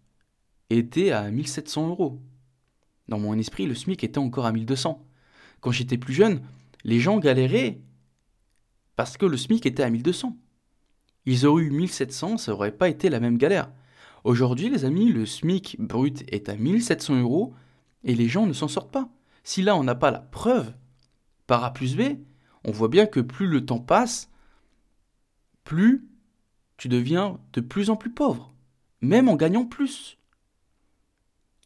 était 0.69 1.11
à 1.11 1.31
1700 1.31 1.89
euros. 1.89 2.21
Dans 3.09 3.19
mon 3.19 3.37
esprit, 3.39 3.67
le 3.67 3.75
SMIC 3.75 4.05
était 4.05 4.19
encore 4.19 4.47
à 4.47 4.53
1200. 4.53 5.05
Quand 5.61 5.73
j'étais 5.73 5.99
plus 5.99 6.15
jeune, 6.15 6.43
les 6.85 7.01
gens 7.01 7.19
galéraient 7.19 7.81
parce 9.01 9.17
que 9.17 9.25
le 9.25 9.39
SMIC 9.39 9.65
était 9.65 9.83
à 9.83 9.89
1200. 9.89 10.37
Ils 11.25 11.47
auraient 11.47 11.63
eu 11.63 11.71
1700, 11.71 12.37
ça 12.37 12.53
n'aurait 12.53 12.71
pas 12.71 12.91
été 12.91 13.09
la 13.09 13.19
même 13.19 13.39
galère. 13.39 13.73
Aujourd'hui, 14.25 14.69
les 14.69 14.85
amis, 14.85 15.11
le 15.11 15.25
SMIC 15.25 15.81
brut 15.81 16.23
est 16.29 16.51
à 16.51 16.55
1700 16.55 17.19
euros 17.19 17.55
et 18.05 18.15
les 18.15 18.29
gens 18.29 18.45
ne 18.45 18.53
s'en 18.53 18.69
sortent 18.69 18.93
pas. 18.93 19.09
Si 19.43 19.63
là, 19.63 19.75
on 19.75 19.85
n'a 19.85 19.95
pas 19.95 20.11
la 20.11 20.19
preuve 20.19 20.75
par 21.47 21.65
A 21.65 21.73
plus 21.73 21.97
B, 21.97 22.19
on 22.63 22.73
voit 22.73 22.89
bien 22.89 23.07
que 23.07 23.21
plus 23.21 23.47
le 23.47 23.65
temps 23.65 23.79
passe, 23.79 24.29
plus 25.65 26.07
tu 26.77 26.89
deviens 26.89 27.41
de 27.55 27.63
plus 27.63 27.89
en 27.89 27.97
plus 27.97 28.13
pauvre, 28.13 28.53
même 29.01 29.31
en 29.31 29.37
gagnant 29.37 29.65
plus. 29.65 30.19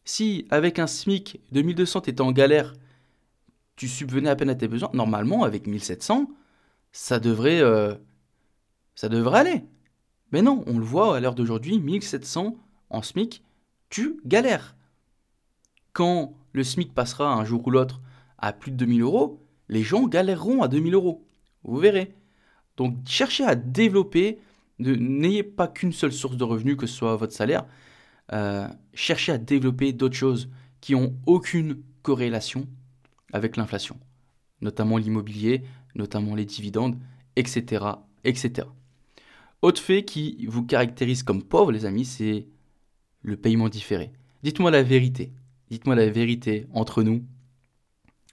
Si 0.05 0.47
avec 0.51 0.79
un 0.79 0.87
SMIC 0.87 1.41
de 1.51 1.61
1200 1.61 1.99
tu 1.99 2.11
étais 2.11 2.21
en 2.21 2.31
galère, 2.31 2.71
tu 3.75 3.89
subvenais 3.89 4.29
à 4.29 4.37
peine 4.37 4.49
à 4.49 4.55
tes 4.55 4.69
besoins, 4.69 4.91
normalement 4.93 5.43
avec 5.43 5.67
1700, 5.67 6.29
ça 6.95 7.19
devrait, 7.19 7.59
euh, 7.59 7.93
ça 8.95 9.09
devrait 9.09 9.39
aller. 9.39 9.65
Mais 10.31 10.41
non, 10.41 10.63
on 10.65 10.79
le 10.79 10.85
voit 10.85 11.17
à 11.17 11.19
l'heure 11.19 11.35
d'aujourd'hui, 11.35 11.77
1700 11.77 12.55
en 12.89 13.01
SMIC, 13.01 13.43
tu 13.89 14.21
galères. 14.23 14.77
Quand 15.91 16.37
le 16.53 16.63
SMIC 16.63 16.93
passera 16.93 17.33
un 17.33 17.43
jour 17.43 17.67
ou 17.67 17.69
l'autre 17.69 18.01
à 18.37 18.53
plus 18.53 18.71
de 18.71 18.77
2000 18.77 19.01
euros, 19.01 19.45
les 19.67 19.83
gens 19.83 20.07
galéreront 20.07 20.61
à 20.61 20.69
2000 20.69 20.93
euros. 20.93 21.27
Vous 21.63 21.77
verrez. 21.77 22.15
Donc 22.77 22.95
cherchez 23.05 23.43
à 23.43 23.55
développer, 23.55 24.39
n'ayez 24.79 25.43
pas 25.43 25.67
qu'une 25.67 25.91
seule 25.91 26.13
source 26.13 26.37
de 26.37 26.45
revenus, 26.45 26.77
que 26.77 26.87
ce 26.87 26.95
soit 26.95 27.17
votre 27.17 27.33
salaire, 27.33 27.65
euh, 28.31 28.69
cherchez 28.93 29.33
à 29.33 29.37
développer 29.37 29.91
d'autres 29.91 30.15
choses 30.15 30.49
qui 30.79 30.95
ont 30.95 31.13
aucune 31.25 31.83
corrélation 32.03 32.67
avec 33.33 33.57
l'inflation, 33.57 33.99
notamment 34.61 34.97
l'immobilier, 34.97 35.63
notamment 35.95 36.35
les 36.35 36.45
dividendes, 36.45 36.97
etc., 37.35 37.85
etc. 38.23 38.67
Autre 39.61 39.81
fait 39.81 40.03
qui 40.03 40.45
vous 40.47 40.63
caractérise 40.63 41.23
comme 41.23 41.43
pauvre, 41.43 41.71
les 41.71 41.85
amis, 41.85 42.05
c'est 42.05 42.47
le 43.21 43.37
paiement 43.37 43.69
différé. 43.69 44.11
Dites-moi 44.43 44.69
la 44.69 44.83
vérité. 44.83 45.31
Dites-moi 45.71 45.95
la 45.95 46.09
vérité 46.09 46.67
entre 46.73 47.01
nous. 47.01 47.23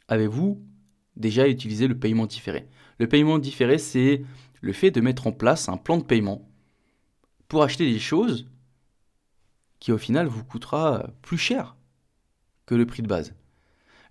Avez-vous 0.09 0.63
déjà 1.17 1.49
utilisé 1.49 1.89
le 1.89 1.99
paiement 1.99 2.27
différé? 2.27 2.69
Le 2.99 3.09
paiement 3.09 3.39
différé, 3.39 3.79
c'est 3.79 4.23
le 4.61 4.73
fait 4.73 4.91
de 4.91 5.01
mettre 5.01 5.27
en 5.27 5.33
place 5.33 5.69
un 5.69 5.77
plan 5.77 5.97
de 5.97 6.05
paiement 6.05 6.49
pour 7.49 7.63
acheter 7.63 7.91
des 7.91 7.99
choses 7.99 8.47
qui 9.81 9.93
au 9.93 9.99
final 9.99 10.27
vous 10.27 10.45
coûtera 10.45 11.09
plus 11.23 11.39
cher 11.39 11.77
que 12.67 12.75
le 12.75 12.87
prix 12.87 13.03
de 13.03 13.09
base. 13.09 13.35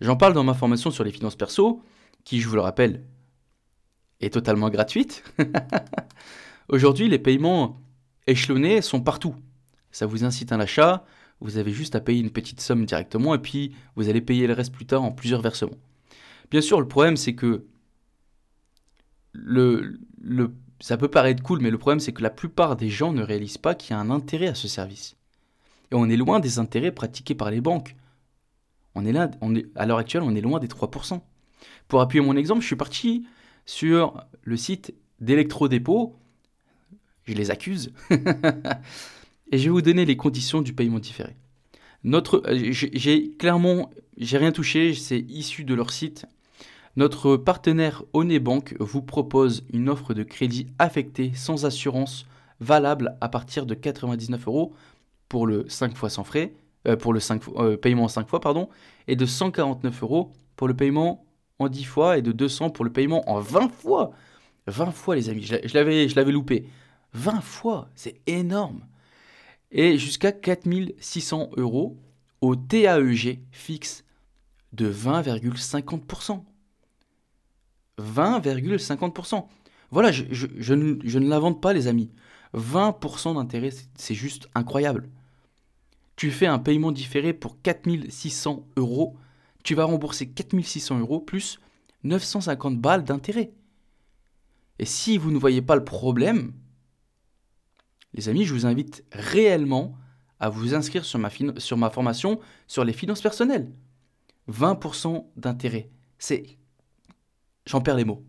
J'en 0.01 0.17
parle 0.17 0.34
dans 0.34 0.43
ma 0.43 0.53
formation 0.53 0.91
sur 0.91 1.03
les 1.03 1.12
finances 1.12 1.36
perso, 1.36 1.84
qui, 2.24 2.41
je 2.41 2.48
vous 2.48 2.55
le 2.55 2.62
rappelle, 2.62 3.05
est 4.22 4.30
totalement 4.32 4.70
gratuite. 4.70 5.24
Aujourd'hui, 6.70 7.10
les 7.10 7.20
paiements 7.20 7.82
échelonnés 8.28 8.82
sont 8.82 9.01
partout. 9.01 9.36
Ça 9.92 10.06
vous 10.06 10.24
incite 10.24 10.51
à 10.51 10.58
l'achat, 10.58 11.06
vous 11.42 11.58
avez 11.58 11.72
juste 11.72 11.96
à 11.96 12.00
payer 12.00 12.22
une 12.22 12.30
petite 12.30 12.62
somme 12.62 12.86
directement 12.86 13.36
et 13.36 13.39
puis 13.39 13.74
vous 13.95 14.10
allez 14.10 14.22
payer 14.22 14.48
le 14.48 14.54
reste 14.54 14.72
plus 14.72 14.86
tard 14.86 15.04
en 15.04 15.12
plusieurs 15.12 15.41
versements. 15.41 15.78
Bien 16.50 16.62
sûr, 16.62 16.80
le 16.80 16.88
problème 16.88 17.17
c'est 17.17 17.36
que 17.36 17.65
le, 19.34 20.00
le, 20.22 20.54
ça 20.80 20.98
peut 20.98 21.08
paraître 21.08 21.41
cool, 21.41 21.60
mais 21.62 21.72
le 21.72 21.78
problème 21.78 22.00
c'est 22.00 22.13
que 22.13 22.22
la 22.22 22.30
plupart 22.30 22.76
des 22.76 22.89
gens 22.89 23.12
ne 23.12 23.24
réalisent 23.24 23.58
pas 23.58 23.76
qu'il 23.76 23.91
y 23.91 23.93
a 23.93 24.00
un 24.00 24.12
intérêt 24.12 24.48
à 24.48 24.56
ce 24.56 24.67
service. 24.67 25.15
Et 25.91 25.95
on 25.95 26.10
est 26.10 26.15
loin 26.15 26.39
des 26.39 26.60
intérêts 26.60 26.91
pratiqués 26.91 27.36
par 27.36 27.52
les 27.52 27.60
banques. 27.60 27.95
On 28.95 29.06
est 29.06 29.12
là, 29.12 29.32
on 29.41 29.56
est, 29.56 29.65
à 29.76 29.86
l'heure 29.86 29.98
actuelle, 29.98 30.24
on 30.24 30.36
est 30.36 30.41
loin 30.41 30.60
des 30.60 30.67
3%. 30.67 31.22
Pour 31.88 32.02
appuyer 32.02 32.24
mon 32.24 32.36
exemple, 32.36 32.62
je 32.62 32.67
suis 32.67 32.76
parti 32.76 33.26
sur 33.65 34.24
le 34.43 34.58
site 34.58 34.93
d'électrodépôt. 35.19 36.15
Je 37.26 37.34
les 37.34 37.52
accuse. 37.52 37.93
et 38.10 39.58
je 39.58 39.63
vais 39.63 39.69
vous 39.69 39.82
donner 39.82 40.06
les 40.06 40.17
conditions 40.17 40.62
du 40.62 40.74
paiement 40.74 41.00
différé. 41.00 41.36
Notre, 42.04 42.43
j'ai 42.52 43.32
clairement, 43.38 43.91
j'ai 44.17 44.38
rien 44.38 44.52
touché, 44.52 44.93
c'est 44.95 45.19
issu 45.19 45.63
de 45.63 45.76
leur 45.76 45.91
site. 45.91 46.26
Notre 46.97 47.38
partenaire 47.38 48.04
Bank 48.13 48.76
vous 48.80 49.02
propose 49.02 49.63
une 49.71 49.88
offre 49.88 50.13
de 50.13 50.24
crédit 50.24 50.67
affecté 50.80 51.32
sans 51.36 51.65
assurance 51.65 52.26
valable 52.60 53.15
à 53.21 53.30
partir 53.30 53.65
de 53.65 53.76
99 53.76 54.47
euros 54.47 54.74
pour 55.30 55.47
le 55.47 55.65
5 55.69 55.95
fois 55.95 56.10
sans 56.10 56.24
frais, 56.24 56.54
euh, 56.88 56.97
pour 56.97 57.13
le 57.13 57.19
5, 57.19 57.43
euh, 57.56 57.78
paiement 57.78 58.04
en 58.04 58.08
5 58.08 58.28
fois, 58.28 58.41
pardon, 58.41 58.67
et 59.08 59.15
de 59.15 59.26
149 59.26 60.04
euros 60.04 60.34
pour 60.58 60.67
le 60.67 60.74
paiement 60.74 61.24
en 61.62 61.69
10 61.69 61.84
fois 61.84 62.17
et 62.17 62.21
de 62.21 62.32
200 62.32 62.69
pour 62.69 62.86
le 62.86 62.91
paiement 62.91 63.30
en 63.30 63.39
20 63.39 63.69
fois. 63.69 64.12
20 64.67 64.91
fois, 64.91 65.15
les 65.15 65.30
amis, 65.30 65.43
je 65.43 65.74
l'avais, 65.74 66.08
je 66.08 66.15
l'avais 66.15 66.32
loupé. 66.32 66.67
20 67.13 67.41
fois, 67.41 67.89
c'est 67.95 68.21
énorme. 68.28 68.86
Et 69.71 69.97
jusqu'à 69.97 70.32
4600 70.32 71.52
euros 71.58 71.97
au 72.41 72.56
TAEG 72.56 73.39
fixe 73.52 74.04
de 74.74 74.91
20,50%. 74.91 76.43
20,50%. 78.00 79.45
Voilà, 79.91 80.12
je, 80.12 80.24
ne, 80.74 80.95
je 81.04 81.19
ne 81.19 81.28
l'invente 81.28 81.62
pas, 81.62 81.74
les 81.74 81.88
amis. 81.88 82.12
20% 82.56 83.36
d'intérêt, 83.36 83.69
c'est 83.95 84.15
juste 84.15 84.50
incroyable 84.56 85.10
tu 86.21 86.30
fais 86.30 86.45
un 86.45 86.60
paiement 86.60 86.91
différé 86.91 87.34
pour 87.34 87.60
4600 87.63 88.67
euros, 88.78 89.17
tu 89.63 89.76
vas 89.76 89.86
rembourser 89.86 90.30
4600 90.30 91.00
euros 91.00 91.19
plus 91.19 91.60
950 92.04 92.80
balles 92.80 93.04
d'intérêt. 93.04 93.52
Et 94.80 94.86
si 94.86 95.17
vous 95.17 95.32
ne 95.32 95.38
voyez 95.38 95.62
pas 95.62 95.76
le 95.76 95.84
problème, 95.84 96.54
les 98.13 98.30
amis, 98.30 98.45
je 98.45 98.54
vous 98.54 98.65
invite 98.65 99.04
réellement 99.12 99.95
à 100.39 100.50
vous 100.50 100.74
inscrire 100.74 101.06
sur 101.06 101.19
ma, 101.19 101.30
sur 101.58 101.78
ma 101.78 101.89
formation 101.89 102.39
sur 102.67 102.84
les 102.84 102.93
finances 102.93 103.21
personnelles. 103.21 103.71
20% 104.50 105.28
d'intérêt. 105.38 105.89
C'est... 106.17 106.58
J'en 107.67 107.82
perds 107.82 107.95
les 107.97 108.06
mots. 108.06 108.26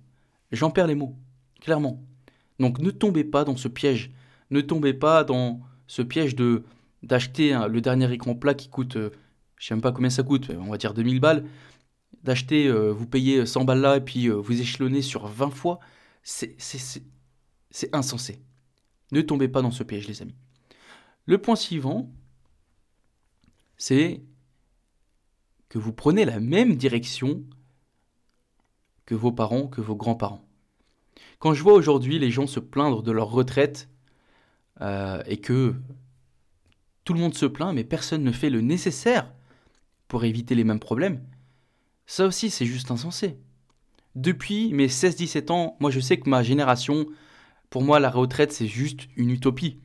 J'en 0.53 0.71
perds 0.71 0.87
les 0.87 0.95
mots, 0.95 1.17
clairement. 1.61 2.03
Donc 2.59 2.79
ne 2.79 2.91
tombez 2.91 3.25
pas 3.25 3.45
dans 3.45 3.57
ce 3.57 3.69
piège. 3.69 4.13
Ne 4.51 4.61
tombez 4.61 4.93
pas 4.93 5.25
dans 5.25 5.61
ce 5.87 6.03
piège 6.03 6.37
de 6.37 6.65
d'acheter 7.03 7.59
le 7.69 7.81
dernier 7.81 8.13
écran 8.13 8.37
plat 8.37 8.55
qui 8.55 8.69
coûte, 8.69 8.95
euh, 8.95 9.11
je 9.63 9.69
sais 9.69 9.75
même 9.75 9.81
pas 9.81 9.93
combien 9.93 10.11
ça 10.11 10.25
coûte, 10.25 10.51
on 10.59 10.73
va 10.73 10.77
dire 10.77 10.93
2000 10.93 11.21
balles, 11.21 11.49
d'acheter, 12.25 12.67
euh, 12.67 12.91
vous 12.91 13.07
payez 13.07 13.47
100 13.47 13.65
balles 13.65 13.81
là 13.81 13.97
et 13.97 14.01
puis 14.01 14.27
euh, 14.27 14.33
vous 14.35 14.61
échelonnez 14.61 15.03
sur 15.03 15.29
20 15.29 15.51
fois, 15.51 15.79
c'est 16.25 16.57
insensé. 17.93 18.43
Ne 19.13 19.21
tombez 19.21 19.47
pas 19.47 19.63
dans 19.63 19.71
ce 19.71 19.85
piège, 19.85 20.09
les 20.09 20.21
amis. 20.21 20.35
Le 21.27 21.39
point 21.39 21.55
suivant, 21.55 22.11
c'est 23.77 24.25
que 25.69 25.79
vous 25.79 25.93
prenez 25.93 26.25
la 26.25 26.41
même 26.41 26.75
direction 26.75 27.45
que 29.07 29.15
vos 29.15 29.31
parents, 29.31 29.69
que 29.69 29.81
vos 29.81 29.95
grands-parents. 29.95 30.45
Quand 31.39 31.55
je 31.55 31.63
vois 31.63 31.75
aujourd'hui 31.75 32.19
les 32.19 32.33
gens 32.33 32.49
se 32.49 32.59
plaindre 32.59 33.05
de 33.05 33.13
leur 33.13 33.31
retraite 33.31 33.89
et 34.81 35.37
que 35.41 35.77
tout 37.05 37.15
le 37.15 37.21
monde 37.21 37.35
se 37.35 37.47
plaint, 37.47 37.73
mais 37.73 37.85
personne 37.85 38.25
ne 38.25 38.33
fait 38.33 38.51
le 38.51 38.61
nécessaire 38.61 39.33
pour 40.13 40.25
éviter 40.25 40.55
les 40.55 40.63
mêmes 40.63 40.79
problèmes. 40.79 41.23
Ça 42.05 42.27
aussi, 42.27 42.51
c'est 42.51 42.67
juste 42.67 42.91
insensé. 42.91 43.39
Depuis 44.15 44.71
mes 44.75 44.89
16-17 44.89 45.51
ans, 45.51 45.75
moi 45.81 45.91
je 45.91 46.01
sais 46.01 46.19
que 46.19 46.29
ma 46.29 46.43
génération, 46.43 47.07
pour 47.71 47.81
moi 47.81 47.99
la 47.99 48.11
retraite 48.11 48.53
c'est 48.53 48.67
juste 48.67 49.09
une 49.17 49.31
utopie. 49.31 49.81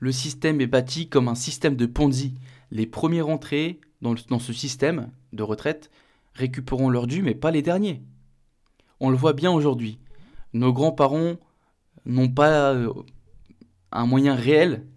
Le 0.00 0.10
système 0.10 0.60
est 0.60 0.66
bâti 0.66 1.08
comme 1.08 1.28
un 1.28 1.36
système 1.36 1.76
de 1.76 1.86
Ponzi. 1.86 2.34
Les 2.72 2.86
premiers 2.88 3.20
rentrés 3.20 3.78
dans, 4.00 4.16
dans 4.28 4.40
ce 4.40 4.52
système 4.52 5.12
de 5.32 5.44
retraite 5.44 5.92
récupéreront 6.34 6.90
leur 6.90 7.06
dû, 7.06 7.22
mais 7.22 7.36
pas 7.36 7.52
les 7.52 7.62
derniers. 7.62 8.02
On 8.98 9.10
le 9.10 9.16
voit 9.16 9.32
bien 9.32 9.52
aujourd'hui. 9.52 10.00
Nos 10.54 10.72
grands-parents 10.72 11.36
n'ont 12.04 12.32
pas 12.32 12.74
euh, 12.74 12.92
un 13.92 14.06
moyen 14.06 14.34
réel 14.34 14.88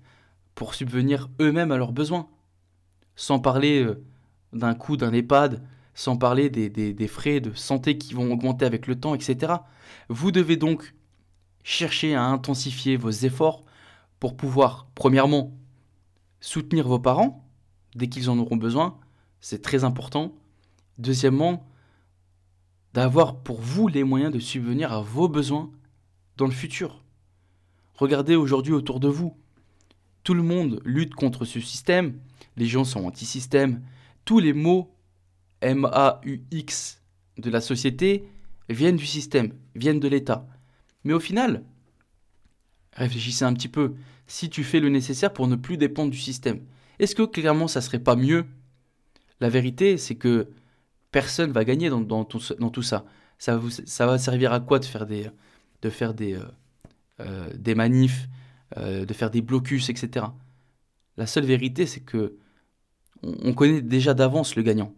pour 0.56 0.74
subvenir 0.74 1.30
eux-mêmes 1.40 1.72
à 1.72 1.78
leurs 1.78 1.94
besoins. 1.94 2.28
Sans 3.16 3.38
parler 3.38 3.84
euh, 3.84 4.04
d'un 4.54 4.74
coût 4.74 4.98
d'un 4.98 5.14
EHPAD, 5.14 5.64
sans 5.94 6.16
parler 6.16 6.50
des, 6.50 7.08
frais 7.08 7.40
de 7.40 7.54
santé 7.54 7.98
qui 7.98 8.14
vont 8.14 8.32
augmenter 8.32 8.66
avec 8.66 8.88
le 8.88 9.00
temps, 9.00 9.16
etc. 9.16 9.54
Vous 10.08 10.32
devez 10.32 10.56
donc 10.56 10.94
cherchez 11.64 12.16
à 12.16 12.24
intensifier 12.24 12.96
vos 12.96 13.10
efforts 13.10 13.64
pour 14.20 14.38
pouvoir, 14.38 14.88
premièrement, 14.96 15.52
soutenir 16.40 16.88
vos 16.88 17.00
parents 17.00 17.46
dès 17.96 18.08
qu'ils 18.08 18.30
en 18.30 18.38
auront 18.40 18.58
besoin, 18.58 18.98
c'est 19.42 19.62
très 19.62 19.84
important. 19.84 20.34
Deuxièmement, 20.98 21.68
d'avoir 22.94 23.42
pour 23.42 23.62
vous 23.62 23.88
les 23.88 24.04
moyens 24.04 24.32
de 24.32 24.40
subvenir 24.40 24.94
à 24.94 25.02
vos 25.02 25.28
besoins 25.28 25.72
dans 26.38 26.46
le 26.46 26.52
futur. 26.52 27.04
Regardez 27.94 28.36
aujourd'hui 28.36 28.74
autour 28.74 29.00
de 29.00 29.08
vous. 29.08 29.36
Tout 30.24 30.34
le 30.34 30.44
monde 30.44 30.82
lutte 30.86 31.16
contre 31.16 31.46
ce 31.46 31.60
système. 31.60 32.20
Les 32.56 32.66
gens 32.66 32.84
sont 32.84 33.06
anti-système. 33.06 33.82
Tous 34.30 34.38
les 34.38 34.54
mots 34.54 34.96
M-A-U-X 35.62 37.02
de 37.40 37.50
la 37.50 37.62
société 37.62 38.26
viennent 38.70 38.96
du 38.96 39.08
système, 39.08 39.56
viennent 39.74 40.00
de 40.00 40.08
l'État. 40.08 40.46
Mais 41.04 41.14
au 41.14 41.20
final, 41.20 41.64
réfléchissez 42.94 43.44
un 43.44 43.56
petit 43.56 43.70
peu. 43.70 43.96
Si 44.28 44.52
tu 44.52 44.64
fais 44.64 44.80
le 44.80 44.90
nécessaire 44.90 45.34
pour 45.34 45.48
ne 45.48 45.56
plus 45.56 45.78
dépendre 45.78 46.12
du 46.12 46.20
système, 46.20 46.62
est-ce 47.00 47.16
que 47.16 47.24
clairement 47.24 47.68
ça 47.68 47.82
serait 47.82 47.98
pas 47.98 48.16
mieux? 48.16 48.46
La 49.40 49.50
vérité, 49.50 49.98
c'est 49.98 50.14
que 50.14 50.50
personne 51.10 51.52
va 51.52 51.66
gagner 51.66 51.90
dans, 51.90 52.24
tout, 52.24 52.40
ça. 52.84 53.06
Ça, 53.40 54.06
va 54.06 54.18
servir 54.20 54.54
à 54.54 54.60
quoi 54.60 54.78
de 54.78 54.86
faire 54.86 55.08
des, 55.08 56.36
euh, 56.36 56.44
euh, 57.20 57.50
des 57.58 57.74
manifs, 57.74 58.28
euh, 58.78 59.06
de 59.06 59.14
faire 59.16 59.32
des 59.32 59.42
blocus, 59.42 59.90
etc. 59.90 60.28
La 61.18 61.26
seule 61.26 61.46
vérité, 61.46 61.88
c'est 61.88 62.02
que 62.02 62.38
on, 63.24 63.54
connaît 63.54 63.82
déjà 63.82 64.14
d'avance 64.14 64.56
le 64.56 64.64
gagnant. 64.64 64.94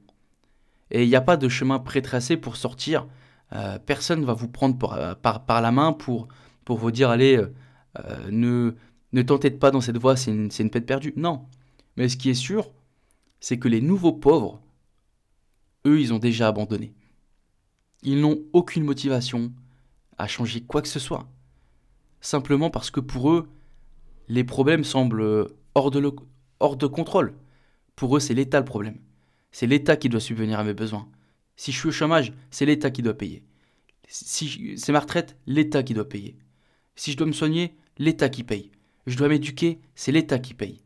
Et 0.91 1.03
il 1.03 1.09
n'y 1.09 1.15
a 1.15 1.21
pas 1.21 1.37
de 1.37 1.49
chemin 1.49 1.79
pré-tracé 1.79 2.37
pour 2.37 2.55
sortir. 2.55 3.07
personne 3.85 4.21
ne 4.21 4.25
va 4.25 4.33
vous 4.33 4.47
prendre 4.47 4.77
par, 5.15 5.43
par, 5.45 5.61
la 5.61 5.71
main 5.71 5.93
pour, 5.93 6.27
vous 6.67 6.91
dire 6.91 7.09
allez, 7.09 7.41
ne, 8.29 8.75
ne 9.13 9.21
tentez 9.21 9.51
pas 9.51 9.71
dans 9.71 9.81
cette 9.81 9.97
voie, 9.97 10.15
c'est 10.15 10.31
une, 10.31 10.49
une 10.59 10.69
pète 10.69 10.85
perdue. 10.85 11.13
Non. 11.15 11.45
Mais 11.97 12.09
ce 12.09 12.17
qui 12.17 12.29
est 12.29 12.33
sûr, 12.33 12.71
c'est 13.39 13.57
que 13.57 13.67
les 13.67 13.81
nouveaux 13.81 14.13
pauvres, 14.13 14.61
eux, 15.85 15.99
ils 15.99 16.13
ont 16.13 16.19
déjà 16.19 16.47
abandonné. 16.47 16.93
Ils 18.03 18.21
n'ont 18.21 18.39
aucune 18.53 18.83
motivation 18.83 19.51
à 20.17 20.27
changer 20.27 20.61
quoi 20.61 20.81
que 20.81 20.87
ce 20.87 20.99
soit. 20.99 21.27
Simplement 22.21 22.69
parce 22.69 22.91
que 22.91 22.99
pour 22.99 23.31
eux, 23.31 23.49
les 24.27 24.43
problèmes 24.43 24.83
semblent 24.83 25.49
hors 25.75 25.91
de 25.91 26.87
contrôle. 26.87 27.33
Pour 28.01 28.17
eux, 28.17 28.19
c'est 28.19 28.33
l'État 28.33 28.57
le 28.57 28.65
problème. 28.65 28.97
C'est 29.51 29.67
l'État 29.67 29.95
qui 29.95 30.09
doit 30.09 30.19
subvenir 30.19 30.57
à 30.57 30.63
mes 30.63 30.73
besoins. 30.73 31.07
Si 31.55 31.71
je 31.71 31.77
suis 31.77 31.89
au 31.89 31.91
chômage, 31.91 32.33
c'est 32.49 32.65
l'État 32.65 32.89
qui 32.89 33.03
doit 33.03 33.13
payer. 33.13 33.43
Si 34.07 34.75
c'est 34.75 34.91
ma 34.91 35.01
retraite, 35.01 35.37
l'État 35.45 35.83
qui 35.83 35.93
doit 35.93 36.09
payer. 36.09 36.35
Si 36.95 37.11
je 37.11 37.17
dois 37.17 37.27
me 37.27 37.31
soigner, 37.31 37.75
l'État 37.99 38.29
qui 38.29 38.43
paye. 38.43 38.71
Je 39.05 39.15
dois 39.17 39.27
m'éduquer, 39.27 39.79
c'est 39.93 40.11
l'État 40.11 40.39
qui 40.39 40.55
paye. 40.55 40.81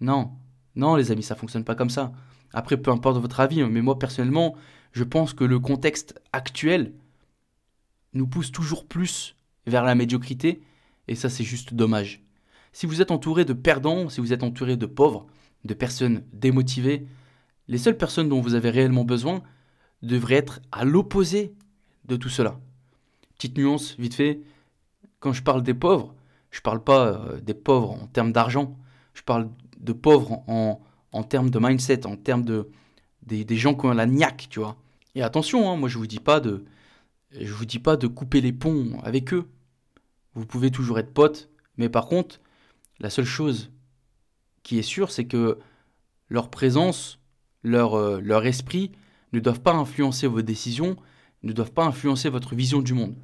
Non, 0.00 0.30
non 0.76 0.94
les 0.94 1.10
amis, 1.10 1.24
ça 1.24 1.34
fonctionne 1.34 1.64
pas 1.64 1.74
comme 1.74 1.90
ça. 1.90 2.12
Après, 2.52 2.76
peu 2.76 2.92
importe 2.92 3.20
votre 3.20 3.40
avis, 3.40 3.62
hein, 3.62 3.68
mais 3.68 3.82
moi 3.82 3.98
personnellement, 3.98 4.54
je 4.92 5.02
pense 5.02 5.34
que 5.34 5.42
le 5.42 5.58
contexte 5.58 6.14
actuel 6.32 6.92
nous 8.12 8.28
pousse 8.28 8.52
toujours 8.52 8.86
plus 8.86 9.34
vers 9.66 9.82
la 9.82 9.96
médiocrité, 9.96 10.62
et 11.08 11.16
ça 11.16 11.28
c'est 11.28 11.42
juste 11.42 11.74
dommage. 11.74 12.22
Si 12.72 12.86
vous 12.86 13.02
êtes 13.02 13.10
entouré 13.10 13.44
de 13.44 13.52
perdants, 13.52 14.08
si 14.08 14.20
vous 14.20 14.32
êtes 14.32 14.44
entouré 14.44 14.76
de 14.76 14.86
pauvres, 14.86 15.26
de 15.66 15.74
personnes 15.74 16.22
démotivées, 16.32 17.06
les 17.68 17.78
seules 17.78 17.96
personnes 17.96 18.28
dont 18.28 18.40
vous 18.40 18.54
avez 18.54 18.70
réellement 18.70 19.04
besoin 19.04 19.42
devraient 20.02 20.36
être 20.36 20.60
à 20.72 20.84
l'opposé 20.84 21.54
de 22.04 22.16
tout 22.16 22.28
cela. 22.28 22.58
Petite 23.34 23.58
nuance, 23.58 23.96
vite 23.98 24.14
fait, 24.14 24.40
quand 25.20 25.32
je 25.32 25.42
parle 25.42 25.62
des 25.62 25.74
pauvres, 25.74 26.14
je 26.50 26.60
ne 26.60 26.62
parle 26.62 26.82
pas 26.82 27.08
euh, 27.08 27.40
des 27.40 27.54
pauvres 27.54 27.92
en 27.92 28.06
termes 28.06 28.32
d'argent, 28.32 28.78
je 29.14 29.22
parle 29.22 29.50
de 29.78 29.92
pauvres 29.92 30.44
en, 30.46 30.80
en 31.12 31.22
termes 31.22 31.50
de 31.50 31.58
mindset, 31.58 32.06
en 32.06 32.16
termes 32.16 32.44
de 32.44 32.70
des, 33.26 33.56
gens 33.56 33.74
qui 33.74 33.86
ont 33.86 33.92
la 33.92 34.06
niaque, 34.06 34.46
tu 34.50 34.60
vois. 34.60 34.76
Et 35.14 35.22
attention, 35.22 35.70
hein, 35.70 35.76
moi 35.76 35.88
je 35.88 35.98
vous 35.98 36.06
dis 36.06 36.20
pas 36.20 36.40
de 36.40 36.64
je 37.32 37.52
vous 37.52 37.64
dis 37.64 37.80
pas 37.80 37.96
de 37.96 38.06
couper 38.06 38.40
les 38.40 38.52
ponts 38.52 39.00
avec 39.02 39.34
eux. 39.34 39.48
Vous 40.34 40.46
pouvez 40.46 40.70
toujours 40.70 40.98
être 40.98 41.12
potes, 41.12 41.50
mais 41.76 41.88
par 41.88 42.06
contre, 42.06 42.40
la 43.00 43.10
seule 43.10 43.24
chose 43.24 43.72
qui 44.66 44.80
est 44.80 44.82
sûre, 44.82 45.12
c'est 45.12 45.26
que 45.26 45.60
leur 46.28 46.50
présence, 46.50 47.20
leur, 47.62 47.94
euh, 47.94 48.20
leur 48.20 48.44
esprit 48.46 48.90
ne 49.32 49.38
doivent 49.38 49.60
pas 49.60 49.72
influencer 49.72 50.26
vos 50.26 50.42
décisions, 50.42 50.96
ne 51.44 51.52
doivent 51.52 51.70
pas 51.70 51.84
influencer 51.84 52.28
votre 52.30 52.56
vision 52.56 52.82
du 52.82 52.92
monde. 52.92 53.14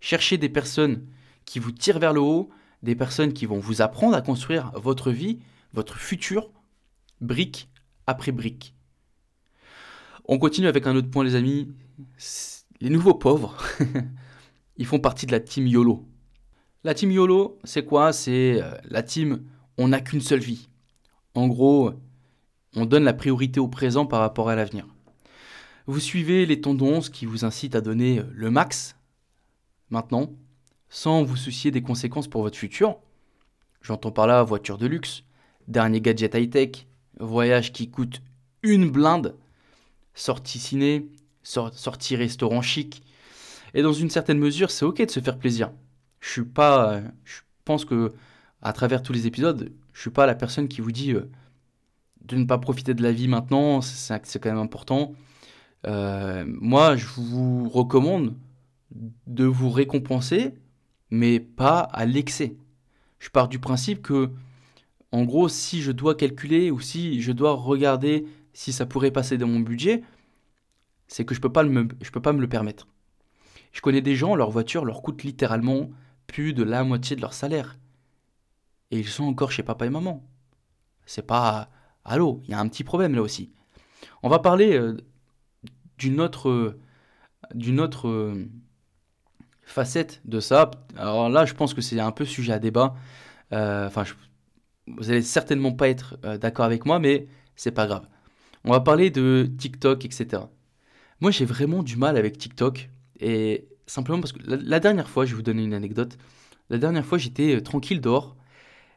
Cherchez 0.00 0.38
des 0.38 0.48
personnes 0.48 1.06
qui 1.44 1.58
vous 1.58 1.70
tirent 1.70 1.98
vers 1.98 2.14
le 2.14 2.22
haut, 2.22 2.48
des 2.82 2.96
personnes 2.96 3.34
qui 3.34 3.44
vont 3.44 3.58
vous 3.58 3.82
apprendre 3.82 4.16
à 4.16 4.22
construire 4.22 4.72
votre 4.74 5.10
vie, 5.10 5.40
votre 5.74 5.98
futur, 5.98 6.50
brique 7.20 7.68
après 8.06 8.32
brique. 8.32 8.74
On 10.24 10.38
continue 10.38 10.66
avec 10.66 10.86
un 10.86 10.96
autre 10.96 11.10
point, 11.10 11.24
les 11.24 11.34
amis. 11.34 11.74
Les 12.80 12.88
nouveaux 12.88 13.14
pauvres, 13.14 13.54
ils 14.78 14.86
font 14.86 14.98
partie 14.98 15.26
de 15.26 15.32
la 15.32 15.40
team 15.40 15.66
YOLO. 15.66 16.08
La 16.84 16.94
team 16.94 17.10
YOLO, 17.10 17.58
c'est 17.64 17.84
quoi? 17.84 18.14
C'est 18.14 18.62
euh, 18.62 18.70
la 18.84 19.02
team 19.02 19.44
on 19.78 19.88
n'a 19.88 20.00
qu'une 20.00 20.20
seule 20.20 20.40
vie. 20.40 20.68
En 21.36 21.48
gros, 21.48 21.92
on 22.76 22.86
donne 22.86 23.04
la 23.04 23.12
priorité 23.12 23.60
au 23.60 23.68
présent 23.68 24.06
par 24.06 24.20
rapport 24.20 24.48
à 24.48 24.56
l'avenir. 24.56 24.86
Vous 25.86 26.00
suivez 26.00 26.46
les 26.46 26.62
tendances 26.62 27.10
qui 27.10 27.26
vous 27.26 27.44
incitent 27.44 27.74
à 27.74 27.82
donner 27.82 28.22
le 28.32 28.50
max 28.50 28.96
maintenant, 29.90 30.32
sans 30.88 31.24
vous 31.24 31.36
soucier 31.36 31.70
des 31.70 31.82
conséquences 31.82 32.26
pour 32.26 32.40
votre 32.40 32.56
futur. 32.56 32.96
J'entends 33.82 34.12
par 34.12 34.26
là 34.26 34.42
voiture 34.44 34.78
de 34.78 34.86
luxe, 34.86 35.24
dernier 35.68 36.00
gadget 36.00 36.34
high-tech, 36.34 36.86
voyage 37.20 37.70
qui 37.70 37.90
coûte 37.90 38.22
une 38.62 38.90
blinde, 38.90 39.36
sortie 40.14 40.58
ciné, 40.58 41.06
sortie 41.42 42.16
restaurant 42.16 42.62
chic. 42.62 43.02
Et 43.74 43.82
dans 43.82 43.92
une 43.92 44.08
certaine 44.08 44.38
mesure, 44.38 44.70
c'est 44.70 44.86
ok 44.86 45.04
de 45.04 45.10
se 45.10 45.20
faire 45.20 45.38
plaisir. 45.38 45.70
Je 46.18 46.30
suis 46.30 46.44
pas, 46.44 47.02
je 47.24 47.40
pense 47.66 47.84
que 47.84 48.14
à 48.66 48.72
travers 48.72 49.00
tous 49.00 49.12
les 49.12 49.28
épisodes, 49.28 49.72
je 49.92 50.00
suis 50.00 50.10
pas 50.10 50.26
la 50.26 50.34
personne 50.34 50.66
qui 50.66 50.80
vous 50.80 50.90
dit 50.90 51.12
euh, 51.12 51.30
de 52.24 52.34
ne 52.34 52.44
pas 52.46 52.58
profiter 52.58 52.94
de 52.94 53.02
la 53.02 53.12
vie 53.12 53.28
maintenant, 53.28 53.80
c'est 53.80 54.40
quand 54.40 54.50
même 54.50 54.58
important. 54.58 55.14
Euh, 55.86 56.44
moi, 56.48 56.96
je 56.96 57.06
vous 57.06 57.68
recommande 57.68 58.34
de 59.28 59.44
vous 59.44 59.70
récompenser, 59.70 60.54
mais 61.12 61.38
pas 61.38 61.78
à 61.78 62.06
l'excès. 62.06 62.56
Je 63.20 63.30
pars 63.30 63.46
du 63.46 63.60
principe 63.60 64.02
que 64.02 64.32
en 65.12 65.22
gros, 65.22 65.48
si 65.48 65.80
je 65.80 65.92
dois 65.92 66.16
calculer 66.16 66.72
ou 66.72 66.80
si 66.80 67.22
je 67.22 67.30
dois 67.30 67.52
regarder 67.52 68.26
si 68.52 68.72
ça 68.72 68.84
pourrait 68.84 69.12
passer 69.12 69.38
dans 69.38 69.46
mon 69.46 69.60
budget, 69.60 70.02
c'est 71.06 71.24
que 71.24 71.36
je 71.36 71.40
peux 71.40 71.52
peux 71.52 72.20
pas 72.20 72.32
me 72.32 72.40
le 72.40 72.48
permettre. 72.48 72.88
Je 73.72 73.80
connais 73.80 74.02
des 74.02 74.16
gens, 74.16 74.34
leur 74.34 74.50
voiture 74.50 74.84
leur 74.84 75.02
coûte 75.02 75.22
littéralement 75.22 75.88
plus 76.26 76.52
de 76.52 76.64
la 76.64 76.82
moitié 76.82 77.14
de 77.14 77.20
leur 77.20 77.32
salaire. 77.32 77.76
Et 78.90 78.98
ils 78.98 79.08
sont 79.08 79.24
encore 79.24 79.52
chez 79.52 79.62
papa 79.62 79.86
et 79.86 79.90
maman. 79.90 80.24
C'est 81.06 81.26
pas 81.26 81.70
allô, 82.04 82.40
il 82.44 82.50
y 82.50 82.54
a 82.54 82.60
un 82.60 82.68
petit 82.68 82.84
problème 82.84 83.14
là 83.14 83.22
aussi. 83.22 83.52
On 84.22 84.28
va 84.28 84.38
parler 84.38 84.76
euh, 84.78 84.96
d'une 85.98 86.20
autre 86.20 86.78
d'une 87.54 87.80
autre 87.80 88.08
euh, 88.08 88.48
facette 89.66 90.20
de 90.24 90.40
ça. 90.40 90.70
Alors 90.96 91.28
là, 91.28 91.44
je 91.44 91.54
pense 91.54 91.74
que 91.74 91.80
c'est 91.80 92.00
un 92.00 92.12
peu 92.12 92.24
sujet 92.24 92.52
à 92.52 92.58
débat. 92.58 92.94
Euh, 93.52 93.86
enfin, 93.86 94.04
vous 94.86 95.10
allez 95.10 95.22
certainement 95.22 95.72
pas 95.72 95.88
être 95.88 96.16
euh, 96.24 96.38
d'accord 96.38 96.64
avec 96.64 96.86
moi, 96.86 96.98
mais 96.98 97.26
c'est 97.56 97.72
pas 97.72 97.86
grave. 97.86 98.06
On 98.64 98.70
va 98.72 98.80
parler 98.80 99.10
de 99.10 99.48
TikTok, 99.58 100.04
etc. 100.04 100.44
Moi, 101.20 101.30
j'ai 101.30 101.44
vraiment 101.44 101.82
du 101.82 101.96
mal 101.96 102.16
avec 102.16 102.38
TikTok. 102.38 102.90
Et 103.20 103.68
simplement 103.86 104.20
parce 104.20 104.32
que 104.32 104.40
la, 104.46 104.80
dernière 104.80 105.08
fois, 105.08 105.24
je 105.24 105.30
vais 105.30 105.36
vous 105.36 105.42
donner 105.42 105.64
une 105.64 105.74
anecdote. 105.74 106.16
La 106.70 106.78
dernière 106.78 107.04
fois, 107.04 107.18
j'étais 107.18 107.56
euh, 107.56 107.60
tranquille 107.60 108.00
dehors. 108.00 108.36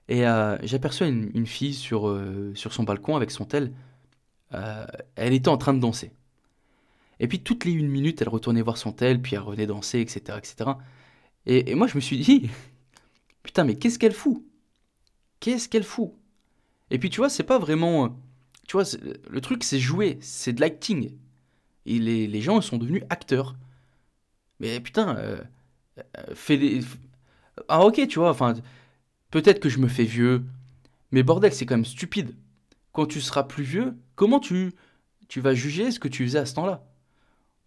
Et 0.09 0.27
euh, 0.27 0.57
j'aperçois 0.63 1.07
une, 1.07 1.45
fille 1.45 1.73
sur, 1.73 2.13
sur 2.55 2.73
son 2.73 2.83
balcon 2.83 3.15
avec 3.15 3.31
son 3.31 3.45
tel. 3.45 3.71
elle 4.51 5.33
était 5.33 5.49
en 5.49 5.57
train 5.57 5.73
de 5.73 5.79
danser. 5.79 6.11
Et 7.19 7.27
puis 7.27 7.41
toutes 7.41 7.65
les 7.65 7.71
une 7.71 7.89
minute, 7.89 8.21
elle 8.21 8.29
retournait 8.29 8.61
voir 8.61 8.77
son 8.77 8.91
tel, 8.91 9.21
puis 9.21 9.35
elle 9.35 9.41
revenait 9.41 9.67
danser, 9.67 9.99
etc. 9.99 10.37
etc. 10.37 10.71
Et, 11.45 11.73
moi, 11.75 11.87
je 11.87 11.95
me 11.95 12.01
suis 12.01 12.19
dit, 12.19 12.49
putain, 13.43 13.63
mais 13.63 13.75
qu'est-ce 13.75 13.99
qu'elle 13.99 14.13
fout? 14.13 14.43
Qu'est-ce 15.39 15.69
qu'elle 15.69 15.83
fout? 15.83 16.13
Et 16.91 16.99
puis 16.99 17.09
tu 17.09 17.17
vois, 17.17 17.29
c'est 17.29 17.43
pas 17.43 17.59
vraiment. 17.59 18.05
Euh, 18.05 18.09
tu 18.67 18.73
vois, 18.77 18.83
le 19.29 19.41
truc 19.41 19.63
c'est 19.63 19.79
jouer, 19.79 20.17
c'est 20.21 20.53
de 20.53 20.61
l'acting. 20.61 21.15
Et 21.85 21.99
les, 21.99 22.27
les, 22.27 22.41
gens 22.41 22.61
sont 22.61 22.77
devenus 22.77 23.03
acteurs. 23.09 23.55
Mais 24.59 24.79
putain, 24.79 25.17
euh, 25.17 25.41
euh, 26.17 26.35
fais 26.35 26.57
des. 26.57 26.81
Ah 27.67 27.85
ok, 27.85 28.07
tu 28.07 28.19
vois, 28.19 28.31
enfin. 28.31 28.53
Peut-être 29.31 29.59
que 29.59 29.69
je 29.69 29.79
me 29.79 29.87
fais 29.87 30.05
vieux. 30.05 30.45
Mais 31.11 31.23
bordel, 31.23 31.53
c'est 31.53 31.65
quand 31.65 31.75
même 31.75 31.85
stupide. 31.85 32.35
Quand 32.91 33.05
tu 33.05 33.21
seras 33.21 33.43
plus 33.43 33.63
vieux, 33.63 33.97
comment 34.15 34.39
tu, 34.39 34.73
tu 35.27 35.41
vas 35.41 35.53
juger 35.53 35.91
ce 35.91 35.99
que 35.99 36.07
tu 36.07 36.25
faisais 36.25 36.39
à 36.39 36.45
ce 36.45 36.55
temps-là? 36.55 36.83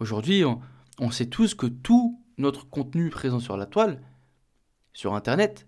Aujourd'hui, 0.01 0.43
on, 0.45 1.11
sait 1.11 1.27
tous 1.27 1.55
que 1.55 1.67
tout 1.67 2.21
notre 2.37 2.69
contenu 2.69 3.09
présent 3.11 3.39
sur 3.39 3.57
la 3.57 3.67
toile 3.67 4.03
sur 4.93 5.15
Internet, 5.15 5.67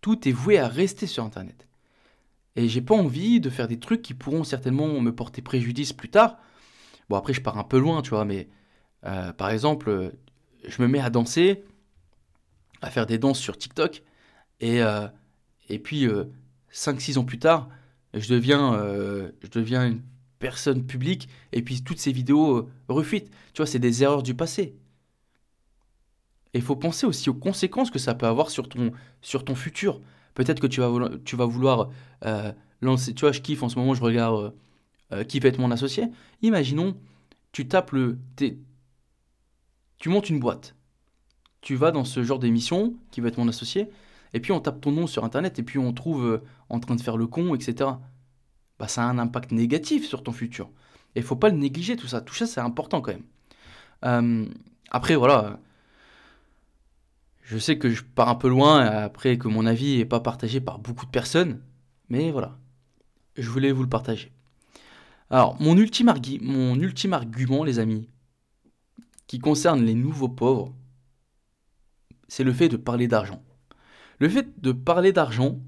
tout 0.00 0.28
est 0.28 0.32
voué 0.32 0.58
à 0.58 0.68
rester 0.68 1.06
sur 1.06 1.24
Internet. 1.24 1.68
Et 2.56 2.68
j'ai 2.68 2.82
pas 2.82 2.94
envie 2.94 3.40
de 3.40 3.50
faire 3.50 3.68
des 3.68 3.78
trucs 3.78 4.02
qui 4.02 4.14
pourront 4.14 4.44
certainement 4.44 5.00
me 5.00 5.14
porter 5.14 5.42
préjudice 5.42 5.92
plus 5.92 6.08
tard. 6.08 6.38
Bon, 7.08 7.16
après, 7.16 7.32
je 7.32 7.40
pars 7.40 7.56
un 7.58 7.64
peu 7.64 7.78
loin, 7.78 8.02
tu 8.02 8.10
vois, 8.10 8.24
mais 8.24 8.48
euh, 9.04 9.32
par 9.32 9.50
exemple, 9.50 10.12
je 10.66 10.82
me 10.82 10.88
mets 10.88 11.00
à 11.00 11.10
danser, 11.10 11.64
à 12.82 12.90
faire 12.90 13.06
des 13.06 13.18
danses 13.18 13.38
sur 13.38 13.56
TikTok, 13.56 14.02
et, 14.60 14.82
euh, 14.82 15.08
et 15.68 15.78
puis 15.78 16.06
5-6 16.72 17.18
ans 17.18 17.24
plus 17.24 17.38
tard, 17.38 17.68
je 18.14 18.28
deviens, 18.28 18.72
je 19.42 19.48
deviens 19.50 19.86
une 19.86 20.00
personne 20.38 20.84
publique, 20.84 21.28
et 21.52 21.62
puis 21.62 21.82
toutes 21.82 21.98
ces 21.98 22.12
vidéos 22.12 22.56
euh, 22.56 22.68
refuitent. 22.88 23.30
Tu 23.52 23.58
vois, 23.58 23.66
c'est 23.66 23.78
des 23.78 24.02
erreurs 24.02 24.22
du 24.22 24.34
passé. 24.34 24.74
Et 26.54 26.58
il 26.58 26.62
faut 26.62 26.76
penser 26.76 27.06
aussi 27.06 27.30
aux 27.30 27.34
conséquences 27.34 27.90
que 27.90 27.98
ça 27.98 28.14
peut 28.14 28.26
avoir 28.26 28.50
sur 28.50 28.68
ton, 28.68 28.92
sur 29.20 29.44
ton 29.44 29.54
futur. 29.54 30.00
Peut-être 30.34 30.60
que 30.60 30.66
tu 30.66 30.80
vas 30.80 30.88
vouloir, 30.88 31.10
tu 31.24 31.36
vas 31.36 31.46
vouloir 31.46 31.90
euh, 32.24 32.52
lancer. 32.80 33.14
Tu 33.14 33.22
vois, 33.22 33.32
je 33.32 33.40
kiffe 33.40 33.62
en 33.62 33.68
ce 33.68 33.78
moment, 33.78 33.94
je 33.94 34.02
regarde 34.02 34.54
euh, 35.12 35.24
Qui 35.24 35.40
va 35.40 35.48
être 35.48 35.58
mon 35.58 35.70
associé. 35.70 36.04
Imaginons, 36.42 36.96
tu 37.52 37.66
tapes 37.68 37.92
le. 37.92 38.18
Tu 39.98 40.08
montes 40.08 40.30
une 40.30 40.40
boîte. 40.40 40.74
Tu 41.60 41.74
vas 41.74 41.90
dans 41.90 42.04
ce 42.04 42.22
genre 42.22 42.38
d'émission, 42.38 42.94
Qui 43.10 43.20
va 43.20 43.28
être 43.28 43.38
mon 43.38 43.48
associé, 43.48 43.88
et 44.36 44.40
puis 44.40 44.52
on 44.52 44.60
tape 44.60 44.80
ton 44.80 44.92
nom 44.92 45.06
sur 45.06 45.24
internet, 45.24 45.58
et 45.58 45.62
puis 45.62 45.78
on 45.78 45.92
trouve 45.92 46.42
en 46.68 46.80
train 46.80 46.94
de 46.94 47.00
faire 47.00 47.16
le 47.16 47.26
con, 47.26 47.54
etc 47.54 47.90
bah, 48.78 48.88
ça 48.88 49.02
a 49.02 49.06
un 49.06 49.18
impact 49.18 49.52
négatif 49.52 50.06
sur 50.06 50.22
ton 50.22 50.32
futur. 50.32 50.70
Et 51.14 51.20
il 51.20 51.22
faut 51.22 51.36
pas 51.36 51.48
le 51.48 51.56
négliger, 51.56 51.96
tout 51.96 52.06
ça. 52.06 52.20
Tout 52.20 52.34
ça, 52.34 52.46
c'est 52.46 52.60
important 52.60 53.00
quand 53.00 53.12
même. 53.12 53.24
Euh, 54.04 54.46
après, 54.90 55.16
voilà. 55.16 55.58
Je 57.42 57.58
sais 57.58 57.78
que 57.78 57.90
je 57.90 58.02
pars 58.02 58.28
un 58.28 58.34
peu 58.34 58.48
loin, 58.48 58.80
après 58.80 59.38
que 59.38 59.48
mon 59.48 59.66
avis 59.66 59.98
n'est 59.98 60.04
pas 60.04 60.20
partagé 60.20 60.60
par 60.60 60.78
beaucoup 60.78 61.06
de 61.06 61.10
personnes. 61.10 61.62
Mais 62.08 62.30
voilà. 62.30 62.58
Je 63.36 63.48
voulais 63.48 63.72
vous 63.72 63.82
le 63.82 63.88
partager. 63.88 64.32
Alors, 65.30 65.60
mon 65.60 65.76
ultime, 65.76 66.12
mon 66.42 66.78
ultime 66.78 67.12
argument, 67.12 67.64
les 67.64 67.78
amis, 67.78 68.08
qui 69.26 69.38
concerne 69.38 69.84
les 69.84 69.94
nouveaux 69.94 70.28
pauvres, 70.28 70.72
c'est 72.28 72.44
le 72.44 72.52
fait 72.52 72.68
de 72.68 72.76
parler 72.76 73.08
d'argent. 73.08 73.42
Le 74.18 74.28
fait 74.28 74.60
de 74.60 74.72
parler 74.72 75.12
d'argent, 75.12 75.58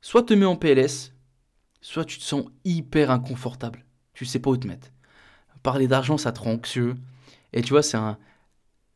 soit 0.00 0.22
te 0.22 0.34
met 0.34 0.44
en 0.44 0.56
PLS, 0.56 1.12
soit 1.80 2.04
tu 2.04 2.18
te 2.18 2.24
sens 2.24 2.44
hyper 2.64 3.10
inconfortable. 3.10 3.84
Tu 4.14 4.24
sais 4.24 4.38
pas 4.38 4.50
où 4.50 4.56
te 4.56 4.66
mettre. 4.66 4.88
Parler 5.62 5.88
d'argent, 5.88 6.16
ça 6.16 6.32
te 6.32 6.40
rend 6.40 6.52
anxieux. 6.52 6.96
Et 7.52 7.62
tu 7.62 7.70
vois, 7.70 7.82
c'est 7.82 7.96
un. 7.96 8.18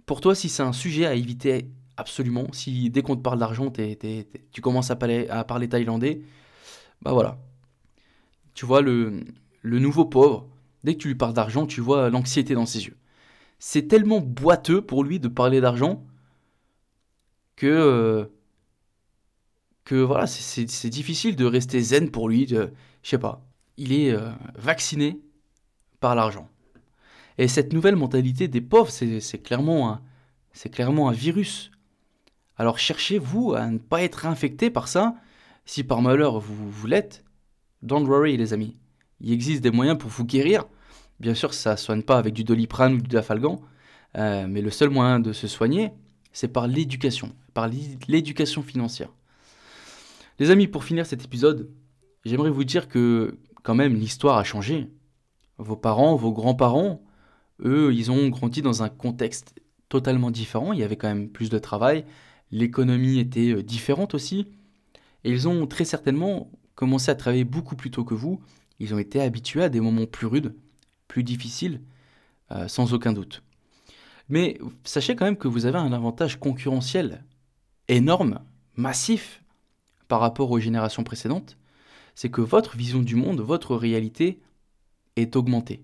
Pour 0.07 0.21
toi, 0.21 0.35
si 0.35 0.49
c'est 0.49 0.63
un 0.63 0.73
sujet 0.73 1.07
à 1.07 1.15
éviter 1.15 1.71
absolument, 1.97 2.47
si 2.53 2.91
dès 2.91 3.03
qu'on 3.03 3.17
te 3.17 3.23
parle 3.23 3.39
d'argent, 3.39 3.71
tu 3.71 4.61
commences 4.61 4.91
à 4.91 4.97
parler, 4.97 5.69
thaïlandais, 5.69 6.23
bah 7.03 7.13
voilà. 7.13 7.39
Tu 8.55 8.67
vois, 8.67 8.83
le, 8.83 9.25
le 9.63 9.79
nouveau 9.79 10.05
pauvre, 10.05 10.49
dès 10.85 10.95
que 10.95 11.01
tu 11.01 11.09
lui 11.09 11.15
parles 11.15 11.35
d'argent, 11.35 11.67
tu 11.67 11.81
vois 11.81 12.11
l'anxiété 12.11 12.55
dans 12.55 12.67
ses 12.67 12.87
yeux. 12.87 12.97
C'est 13.59 13.89
tellement 13.89 14.21
boiteux 14.21 14.83
pour 14.83 15.05
lui 15.05 15.21
de 15.21 15.29
parler 15.29 15.61
d'argent 15.61 16.05
que 17.57 17.67
euh, 17.67 18.27
que 19.85 19.97
voilà, 19.97 20.27
c'est 20.27 20.89
difficile 20.89 21.37
de 21.37 21.45
rester 21.45 21.81
zen 21.81 22.11
pour 22.11 22.29
lui. 22.29 22.47
Je 22.49 22.69
sais 23.03 23.19
pas. 23.19 23.43
Il 23.77 23.93
est 23.93 24.13
euh, 24.13 24.31
vacciné 24.57 25.21
par 26.01 26.15
l'argent. 26.15 26.49
Et 27.39 27.49
cette 27.49 27.73
nouvelle 27.73 27.97
mentalité 27.97 28.49
des 28.49 28.61
pauvres, 28.61 28.91
c'est 28.91 29.43
clairement, 29.43 29.91
un, 29.91 30.01
clairement 30.71 31.09
un 31.09 31.13
virus. 31.13 31.71
Alors 32.57 32.79
cherchez-vous 32.79 33.55
à 33.55 33.67
ne 33.67 33.79
pas 33.79 34.03
être 34.03 34.27
infecté 34.27 34.71
par 34.71 34.87
ça. 34.89 35.17
Si 35.65 35.83
par 35.83 36.01
malheur 36.01 36.39
vous, 36.39 36.71
vous 36.71 36.87
l'êtes, 36.87 37.25
don't 37.83 38.07
worry 38.07 38.37
les 38.37 38.53
amis. 38.53 38.77
Il 39.21 39.33
existe 39.33 39.63
des 39.63 39.71
moyens 39.71 39.99
pour 39.99 40.11
vous 40.11 40.25
guérir. 40.25 40.65
Bien 41.19 41.35
sûr, 41.35 41.55
ça 41.55 41.73
ne 41.73 41.77
soigne 41.77 42.03
pas 42.03 42.19
avec 42.19 42.35
du 42.35 42.45
doliprane 42.45 42.95
ou 42.95 43.01
du 43.01 43.09
dafalgan. 43.09 43.61
Euh, 44.17 44.47
mais 44.49 44.61
le 44.61 44.71
seul 44.71 44.91
moyen 44.91 45.19
de 45.19 45.33
se 45.33 45.49
soigner, 45.49 45.91
c'est 46.33 46.49
par 46.49 46.69
l'éducation, 46.69 47.33
par 47.53 47.69
l'éducation 48.09 48.63
financière. 48.63 49.11
Les 50.41 50.51
amis, 50.51 50.67
pour 50.67 50.83
finir 50.83 51.07
cet 51.07 51.25
épisode, 51.25 51.71
j'aimerais 52.25 52.51
vous 52.51 52.65
dire 52.65 52.89
que 52.89 53.39
quand 53.63 53.77
même 53.77 53.95
l'histoire 53.95 54.37
a 54.37 54.43
changé. 54.43 54.89
Vos 55.59 55.77
parents, 55.77 56.17
vos 56.17 56.33
grands-parents, 56.33 57.05
eux, 57.65 57.95
ils 57.95 58.11
ont 58.11 58.29
grandi 58.31 58.61
dans 58.61 58.83
un 58.83 58.89
contexte 58.89 59.55
totalement 59.89 60.33
différent. 60.33 60.73
Il 60.73 60.81
y 60.81 60.83
avait 60.83 60.97
quand 60.97 61.07
même 61.07 61.29
plus 61.29 61.51
de 61.51 61.59
travail, 61.59 62.05
l'économie 62.51 63.21
était 63.21 63.53
euh, 63.53 63.63
différente 63.63 64.15
aussi. 64.15 64.49
Et 65.23 65.31
ils 65.31 65.47
ont 65.47 65.69
très 65.69 65.85
certainement 65.85 66.51
commencé 66.75 67.13
à 67.13 67.15
travailler 67.15 67.45
beaucoup 67.45 67.77
plus 67.77 67.93
tôt 67.93 68.05
que 68.05 68.15
vous. 68.15 68.41
Ils 68.81 68.93
ont 68.93 68.99
été 68.99 69.21
habitués 69.21 69.63
à 69.63 69.69
des 69.69 69.81
moments 69.81 70.07
plus 70.07 70.27
rudes, 70.27 70.57
plus 71.07 71.23
difficiles, 71.23 71.81
euh, 72.51 72.67
sans 72.67 72.93
aucun 72.93 73.13
doute. 73.13 73.45
Mais 74.29 74.59
sachez 74.83 75.15
quand 75.15 75.27
même 75.27 75.37
que 75.37 75.47
vous 75.47 75.65
avez 75.67 75.79
un 75.79 75.93
avantage 75.93 76.41
concurrentiel 76.41 77.25
énorme, 77.87 78.41
massif, 78.75 79.44
par 80.09 80.21
rapport 80.21 80.51
aux 80.51 80.59
générations 80.59 81.05
précédentes, 81.05 81.57
c'est 82.15 82.31
que 82.31 82.41
votre 82.41 82.77
vision 82.77 83.01
du 83.01 83.17
monde, 83.17 83.41
votre 83.41 83.77
réalité 83.77 84.41
est 85.17 85.37
augmentée, 85.37 85.83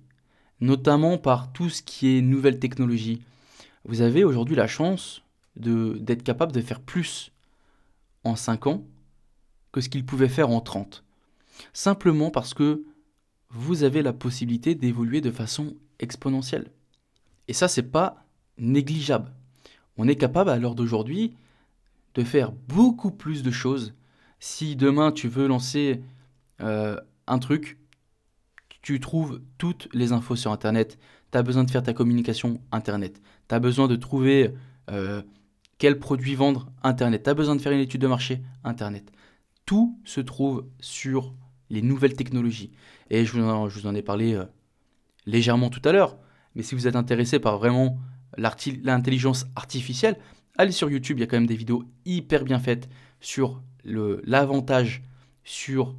notamment 0.61 1.18
par 1.18 1.52
tout 1.52 1.70
ce 1.70 1.83
qui 1.83 2.16
est 2.16 2.22
nouvelle 2.22 2.59
technologie. 2.59 3.22
Vous 3.85 4.00
avez 4.00 4.24
aujourd'hui 4.24 4.56
la 4.56 4.66
chance 4.66 5.22
d'être 5.56 6.22
capable 6.22 6.52
de 6.52 6.61
faire 6.61 6.80
plus 6.80 7.33
en 8.24 8.37
5 8.37 8.66
ans 8.66 8.85
que 9.72 9.80
ce 9.80 9.88
qu'il 9.88 10.04
pouvait 10.04 10.28
faire 10.28 10.50
en 10.50 10.61
30. 10.61 11.04
Simplement 11.72 12.30
parce 12.30 12.54
que 12.54 12.85
vous 13.50 13.83
avez 13.83 14.02
la 14.02 14.12
possibilité 14.12 14.74
d'évoluer 14.74 15.20
de 15.20 15.30
façon 15.30 15.74
exponentielle. 15.98 16.70
Et 17.48 17.52
ça, 17.52 17.68
c'est 17.68 17.90
pas 17.90 18.24
négligeable. 18.59 19.33
On 19.96 20.06
est 20.06 20.16
capable 20.16 20.50
à 20.50 20.59
l'heure 20.59 20.74
d'aujourd'hui 20.74 21.35
de 22.14 22.24
faire 22.24 22.52
beaucoup 22.52 23.11
plus 23.11 23.42
de 23.42 23.50
choses 23.50 23.94
si 24.40 24.74
demain 24.74 25.12
tu 25.12 25.29
veux 25.29 25.46
lancer 25.46 26.03
euh, 26.62 26.98
un 27.26 27.38
truc, 27.38 27.79
tu 28.83 28.98
trouves 28.98 29.40
toutes 29.59 29.88
les 29.92 30.12
infos 30.12 30.35
sur 30.35 30.50
Internet. 30.50 30.98
Tu 31.31 31.38
as 31.38 31.42
besoin 31.42 31.62
de 31.64 31.70
faire 31.70 31.83
ta 31.83 31.92
communication 31.92 32.61
Internet. 32.72 33.20
Tu 33.48 33.55
as 33.55 33.61
besoin 33.61 33.87
de 33.87 33.96
trouver 33.96 34.53
euh, 34.90 35.22
quel 35.79 35.98
produit 35.98 36.35
vendre 36.35 36.72
Internet. 36.83 37.22
Tu 37.22 37.31
as 37.31 37.35
besoin 37.35 37.55
de 37.55 37.61
faire 37.61 37.72
une 37.72 37.81
étude 37.81 38.00
de 38.00 38.07
marché 38.07 38.42
Internet. 38.64 39.12
Tout 39.66 40.00
se 40.05 40.20
trouve 40.20 40.66
sur 40.81 41.35
les 41.68 41.83
nouvelles 41.83 42.16
technologies. 42.16 42.72
Et 43.11 43.24
je 43.24 43.38
vous 43.38 43.87
en, 43.87 43.94
ai 43.94 44.03
parlé 44.03 44.35
euh, 44.35 44.46
légèrement 45.26 45.68
tout 45.68 45.83
à 45.85 45.92
l'heure. 45.92 46.16
Mais 46.55 46.62
si 46.62 46.74
vous 46.74 46.88
êtes 46.88 46.96
intéressé 46.96 47.38
par 47.38 47.59
vraiment 47.59 47.98
l'intelligence 48.37 49.46
artificielle, 49.55 50.16
allez 50.57 50.72
sur 50.72 50.90
YouTube, 50.90 51.18
il 51.18 51.20
y 51.20 51.24
a 51.24 51.26
quand 51.26 51.37
même 51.37 51.46
des 51.46 51.57
vidéos 51.57 51.85
hyper 52.07 52.44
bien 52.44 52.59
faites 52.59 52.88
sur 53.20 53.62
l'avantage 53.84 55.02
sur 55.44 55.94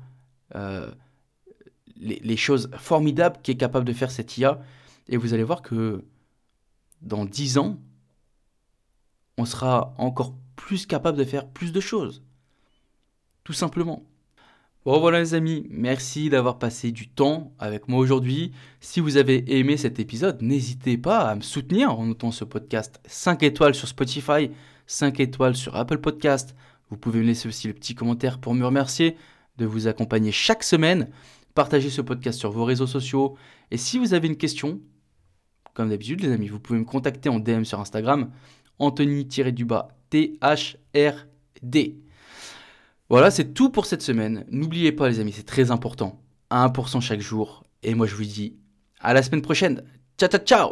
euh, 0.55 0.89
les, 1.97 2.37
choses 2.37 2.69
formidables 2.77 3.37
qu'est 3.43 3.55
capable 3.55 3.85
de 3.85 3.93
faire 3.93 4.11
cette 4.11 4.37
IA. 4.37 4.59
Et 5.07 5.17
vous 5.17 5.33
allez 5.33 5.43
voir 5.43 5.61
que 5.61 6.03
dans 7.01 7.25
10 7.25 7.57
ans, 7.57 7.79
on 9.37 9.45
sera 9.45 9.93
encore 9.97 10.35
plus 10.55 10.85
capable 10.85 11.17
de 11.17 11.23
faire 11.23 11.47
plus 11.47 11.71
de 11.71 11.79
choses. 11.79 12.23
Tout 13.43 13.53
simplement. 13.53 14.03
Bon 14.83 14.99
voilà 14.99 15.19
les 15.19 15.35
amis, 15.35 15.67
merci 15.69 16.31
d'avoir 16.31 16.57
passé 16.57 16.91
du 16.91 17.07
temps 17.07 17.53
avec 17.59 17.87
moi 17.87 17.99
aujourd'hui. 17.99 18.51
Si 18.79 18.99
vous 18.99 19.17
avez 19.17 19.59
aimé 19.59 19.77
cet 19.77 19.99
épisode, 19.99 20.41
n'hésitez 20.41 20.97
pas 20.97 21.19
à 21.19 21.35
me 21.35 21.41
soutenir 21.41 21.91
en 21.99 22.07
notant 22.07 22.31
ce 22.31 22.45
podcast 22.45 22.99
5 23.05 23.43
étoiles 23.43 23.75
sur 23.75 23.87
Spotify, 23.87 24.49
5 24.87 25.19
étoiles 25.19 25.55
sur 25.55 25.75
Apple 25.75 25.99
Podcast, 25.99 26.55
vous 26.91 26.97
pouvez 26.97 27.19
me 27.19 27.25
laisser 27.25 27.47
aussi 27.47 27.67
le 27.67 27.73
petit 27.73 27.95
commentaire 27.95 28.37
pour 28.39 28.53
me 28.53 28.65
remercier 28.65 29.15
de 29.57 29.65
vous 29.65 29.87
accompagner 29.87 30.31
chaque 30.31 30.63
semaine. 30.63 31.09
Partagez 31.55 31.89
ce 31.89 32.01
podcast 32.01 32.37
sur 32.37 32.51
vos 32.51 32.65
réseaux 32.65 32.87
sociaux. 32.87 33.37
Et 33.71 33.77
si 33.77 33.97
vous 33.97 34.13
avez 34.13 34.27
une 34.27 34.37
question, 34.37 34.81
comme 35.73 35.89
d'habitude 35.89 36.21
les 36.21 36.31
amis, 36.31 36.47
vous 36.47 36.59
pouvez 36.59 36.79
me 36.79 36.85
contacter 36.85 37.29
en 37.29 37.39
DM 37.39 37.63
sur 37.63 37.79
Instagram, 37.79 38.29
Anthony-du-bas. 38.77 39.87
Voilà, 43.09 43.31
c'est 43.31 43.53
tout 43.53 43.69
pour 43.69 43.85
cette 43.85 44.01
semaine. 44.01 44.45
N'oubliez 44.49 44.91
pas 44.91 45.09
les 45.09 45.19
amis, 45.19 45.31
c'est 45.31 45.43
très 45.43 45.71
important. 45.71 46.21
1% 46.51 47.01
chaque 47.01 47.21
jour. 47.21 47.63
Et 47.83 47.95
moi 47.95 48.05
je 48.05 48.15
vous 48.15 48.25
dis 48.25 48.57
à 48.99 49.13
la 49.13 49.23
semaine 49.23 49.41
prochaine. 49.41 49.83
Ciao 50.17 50.29
ciao 50.29 50.41
ciao 50.43 50.71